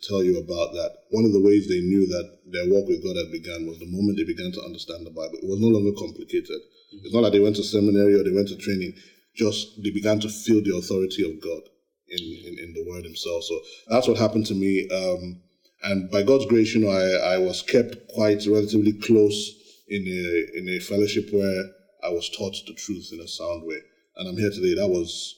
to 0.00 0.08
tell 0.08 0.22
you 0.22 0.38
about 0.38 0.72
that. 0.72 0.90
One 1.10 1.24
of 1.24 1.32
the 1.32 1.40
ways 1.40 1.68
they 1.68 1.80
knew 1.80 2.06
that 2.06 2.38
their 2.46 2.68
walk 2.68 2.88
with 2.88 3.02
God 3.02 3.16
had 3.16 3.30
begun 3.30 3.66
was 3.66 3.78
the 3.78 3.86
moment 3.90 4.18
they 4.18 4.24
began 4.24 4.52
to 4.52 4.62
understand 4.62 5.06
the 5.06 5.10
Bible. 5.10 5.38
It 5.42 5.48
was 5.48 5.60
no 5.60 5.68
longer 5.68 5.92
complicated. 5.98 6.60
It's 6.92 7.14
not 7.14 7.22
like 7.22 7.32
they 7.32 7.40
went 7.40 7.56
to 7.56 7.64
seminary 7.64 8.14
or 8.14 8.22
they 8.24 8.30
went 8.32 8.48
to 8.48 8.56
training. 8.56 8.94
Just 9.34 9.82
they 9.82 9.90
began 9.90 10.20
to 10.20 10.28
feel 10.28 10.62
the 10.62 10.76
authority 10.76 11.22
of 11.28 11.40
God 11.40 11.62
in, 12.08 12.18
in, 12.18 12.58
in 12.58 12.72
the 12.74 12.84
Word 12.88 13.04
Himself. 13.04 13.44
So 13.44 13.60
that's 13.88 14.06
what 14.06 14.18
happened 14.18 14.46
to 14.46 14.54
me. 14.54 14.88
Um, 14.90 15.40
and 15.82 16.10
by 16.10 16.22
God's 16.22 16.46
grace, 16.46 16.74
you 16.74 16.80
know, 16.80 16.90
I, 16.90 17.34
I 17.34 17.38
was 17.38 17.62
kept 17.62 18.08
quite 18.08 18.46
relatively 18.46 18.92
close 18.92 19.54
in 19.88 20.02
a 20.06 20.58
in 20.58 20.68
a 20.68 20.78
fellowship 20.80 21.28
where 21.32 21.64
I 22.02 22.08
was 22.08 22.30
taught 22.30 22.56
the 22.66 22.74
truth 22.74 23.10
in 23.12 23.20
a 23.20 23.28
sound 23.28 23.64
way. 23.64 23.78
And 24.16 24.28
I'm 24.28 24.36
here 24.36 24.50
today. 24.50 24.74
That 24.74 24.88
was 24.88 25.34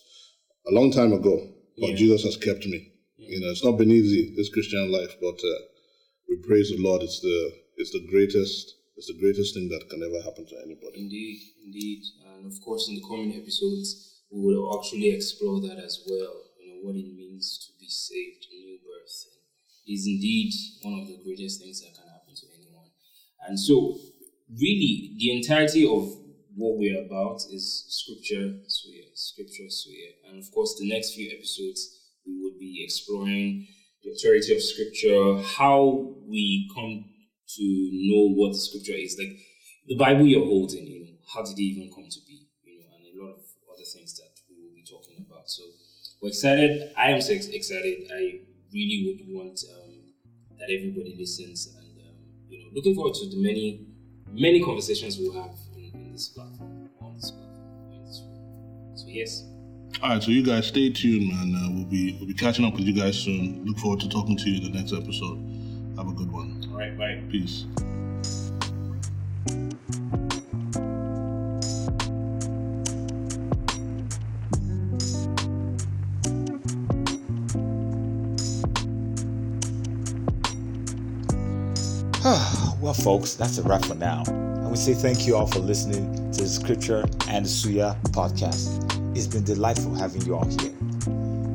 a 0.69 0.73
long 0.73 0.91
time 0.93 1.13
ago, 1.13 1.49
but 1.79 1.91
Yeah. 1.91 1.97
Jesus 1.97 2.23
has 2.25 2.37
kept 2.37 2.67
me. 2.67 2.93
You 3.29 3.41
know, 3.41 3.51
it's 3.51 3.65
not 3.65 3.79
been 3.79 3.91
easy 3.91 4.35
this 4.37 4.49
Christian 4.49 4.91
life, 4.91 5.17
but 5.21 5.39
uh, 5.43 5.61
we 6.29 6.37
praise 6.47 6.71
the 6.71 6.79
Lord. 6.79 7.03
It's 7.03 7.21
the 7.21 7.53
it's 7.77 7.93
the 7.93 8.07
greatest 8.11 8.75
it's 8.97 9.09
the 9.09 9.19
greatest 9.21 9.55
thing 9.55 9.69
that 9.69 9.89
can 9.91 10.03
ever 10.03 10.23
happen 10.23 10.47
to 10.47 10.57
anybody. 10.65 11.01
Indeed, 11.01 11.41
indeed. 11.65 12.03
And 12.25 12.47
of 12.47 12.61
course, 12.65 12.89
in 12.89 12.95
the 12.95 13.03
coming 13.03 13.35
episodes, 13.37 14.23
we 14.31 14.41
will 14.41 14.79
actually 14.79 15.11
explore 15.11 15.61
that 15.61 15.79
as 15.79 16.03
well. 16.09 16.35
You 16.59 16.75
know, 16.75 16.81
what 16.83 16.97
it 16.97 17.07
means 17.15 17.59
to 17.67 17.79
be 17.79 17.89
saved, 17.89 18.47
new 18.51 18.79
birth. 18.79 19.27
is 19.87 20.07
indeed 20.07 20.53
one 20.83 21.01
of 21.01 21.07
the 21.07 21.21
greatest 21.23 21.61
things 21.61 21.81
that 21.81 21.95
can 21.95 22.09
happen 22.09 22.35
to 22.35 22.47
anyone. 22.57 22.91
And 23.47 23.59
so, 23.59 23.99
really, 24.51 25.15
the 25.19 25.37
entirety 25.37 25.85
of 25.85 26.27
what 26.57 26.79
we're 26.79 27.05
about 27.05 27.43
is 27.53 27.85
scripture, 27.89 28.57
Suya, 28.67 29.13
scripture. 29.15 29.69
And 30.29 30.43
of 30.43 30.51
course, 30.53 30.77
the 30.81 30.89
next 30.89 31.15
few 31.15 31.31
episodes, 31.37 31.96
we 32.27 32.43
would 32.43 32.59
be 32.59 32.83
exploring 32.85 33.67
the 34.03 34.11
authority 34.11 34.55
of 34.55 34.63
scripture, 34.63 35.43
how 35.59 36.15
we 36.27 36.69
come 36.75 37.05
to 37.57 37.91
know 37.93 38.35
what 38.35 38.55
scripture 38.55 38.93
is. 38.93 39.17
Like 39.19 39.39
the 39.87 39.97
Bible 39.97 40.27
you're 40.27 40.45
holding, 40.45 40.87
you 40.87 41.01
know, 41.05 41.11
how 41.33 41.43
did 41.43 41.59
it 41.59 41.63
even 41.63 41.93
come 41.93 42.09
to 42.11 42.19
be? 42.27 42.47
You 42.65 42.81
know, 42.81 42.87
and 42.97 43.05
a 43.07 43.23
lot 43.23 43.33
of 43.35 43.41
other 43.73 43.85
things 43.85 44.17
that 44.17 44.31
we 44.49 44.57
will 44.63 44.75
be 44.75 44.85
talking 44.85 45.25
about. 45.29 45.49
So 45.49 45.63
we're 46.21 46.29
excited. 46.29 46.93
I 46.97 47.11
am 47.11 47.21
so 47.21 47.33
excited. 47.33 48.11
I 48.13 48.41
really 48.73 49.05
would 49.07 49.35
want 49.35 49.61
um, 49.75 50.13
that 50.59 50.71
everybody 50.71 51.15
listens 51.19 51.75
and 51.79 52.09
um, 52.09 52.17
you 52.49 52.59
know, 52.59 52.71
looking 52.75 52.95
forward 52.95 53.15
to 53.15 53.29
the 53.31 53.43
many, 53.43 53.87
many 54.33 54.63
conversations 54.63 55.19
we'll 55.19 55.41
have 55.43 55.57
in, 55.77 55.93
in 55.95 56.13
this 56.13 56.29
platform, 56.29 56.91
on 57.01 57.15
this 57.17 57.31
platform. 57.31 58.97
So 58.97 59.07
yes. 59.09 59.45
All 60.03 60.11
right, 60.11 60.23
so 60.23 60.31
you 60.31 60.43
guys 60.43 60.67
stay 60.67 60.91
tuned, 60.91 61.29
man. 61.29 61.55
Uh, 61.55 61.71
we'll 61.71 61.85
be 61.87 62.17
we'll 62.19 62.27
be 62.29 62.35
catching 62.35 62.65
up 62.65 62.75
with 62.75 62.85
you 62.85 62.93
guys 62.93 63.19
soon. 63.19 63.65
Look 63.65 63.79
forward 63.79 64.01
to 64.01 64.09
talking 64.09 64.37
to 64.37 64.51
you 64.51 64.59
in 64.65 64.73
the 64.73 64.79
next 64.79 64.93
episode. 64.93 65.39
Have 65.97 66.09
a 66.09 66.13
good 66.13 66.31
one. 66.31 66.63
All 66.71 66.79
right, 66.79 66.97
bye. 66.97 67.23
Peace. 67.31 67.65
Well, 82.81 82.95
folks, 82.95 83.35
that's 83.35 83.59
a 83.59 83.63
wrap 83.63 83.85
for 83.85 83.95
now. 83.97 84.23
And 84.27 84.71
we 84.71 84.77
say 84.77 84.95
thank 84.95 85.27
you 85.27 85.35
all 85.37 85.47
for 85.47 85.59
listening 85.59 86.31
to 86.33 86.43
the 86.43 86.49
Scripture 86.49 87.05
and 87.29 87.45
the 87.45 87.49
Suya 87.49 88.01
podcast. 88.13 88.96
It's 89.17 89.27
been 89.27 89.45
delightful 89.45 89.95
having 89.95 90.21
you 90.27 90.37
all 90.37 90.45
here. 90.45 90.73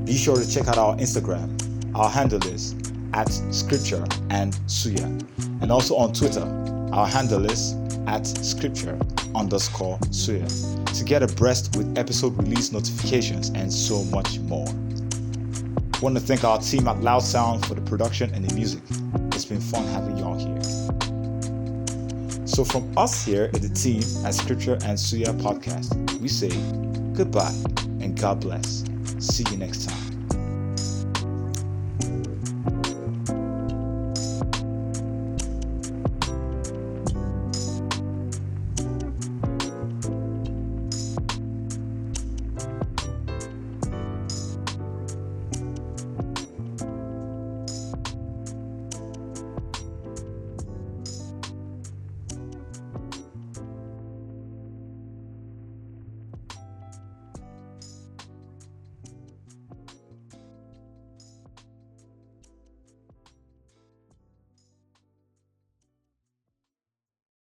Be 0.03 0.17
sure 0.17 0.35
to 0.35 0.49
check 0.49 0.67
out 0.67 0.79
our 0.79 0.95
Instagram. 0.95 1.95
Our 1.95 2.09
handle 2.09 2.43
is 2.47 2.73
at 3.13 3.29
Scripture 3.53 4.03
and 4.31 4.53
Suya. 4.65 5.05
And 5.61 5.71
also 5.71 5.95
on 5.95 6.11
Twitter, 6.11 6.41
our 6.91 7.05
handle 7.05 7.45
is 7.45 7.75
at 8.07 8.25
Scripture 8.25 8.97
underscore 9.35 9.99
Suya 10.09 10.49
to 10.97 11.03
get 11.03 11.21
abreast 11.21 11.75
with 11.77 11.95
episode 11.99 12.35
release 12.41 12.71
notifications 12.71 13.49
and 13.49 13.71
so 13.71 14.03
much 14.05 14.39
more. 14.39 14.65
Want 16.01 16.15
to 16.15 16.19
thank 16.19 16.43
our 16.43 16.57
team 16.57 16.87
at 16.87 16.99
Loud 17.01 17.21
Sound 17.21 17.63
for 17.67 17.75
the 17.75 17.81
production 17.81 18.33
and 18.33 18.43
the 18.43 18.55
music. 18.55 18.81
It's 19.33 19.45
been 19.45 19.61
fun 19.61 19.85
having 19.89 20.17
y'all 20.17 20.35
here. 20.35 20.63
So, 22.47 22.65
from 22.65 22.91
us 22.97 23.23
here 23.23 23.51
at 23.53 23.61
the 23.61 23.69
team 23.69 24.01
at 24.25 24.33
Scripture 24.33 24.73
and 24.73 24.97
Suya 24.97 25.39
podcast, 25.39 26.19
we 26.19 26.27
say 26.27 26.49
goodbye 27.13 27.55
and 28.01 28.19
God 28.19 28.41
bless. 28.41 28.83
See 29.19 29.45
you 29.51 29.57
next 29.57 29.89
time. 29.89 30.10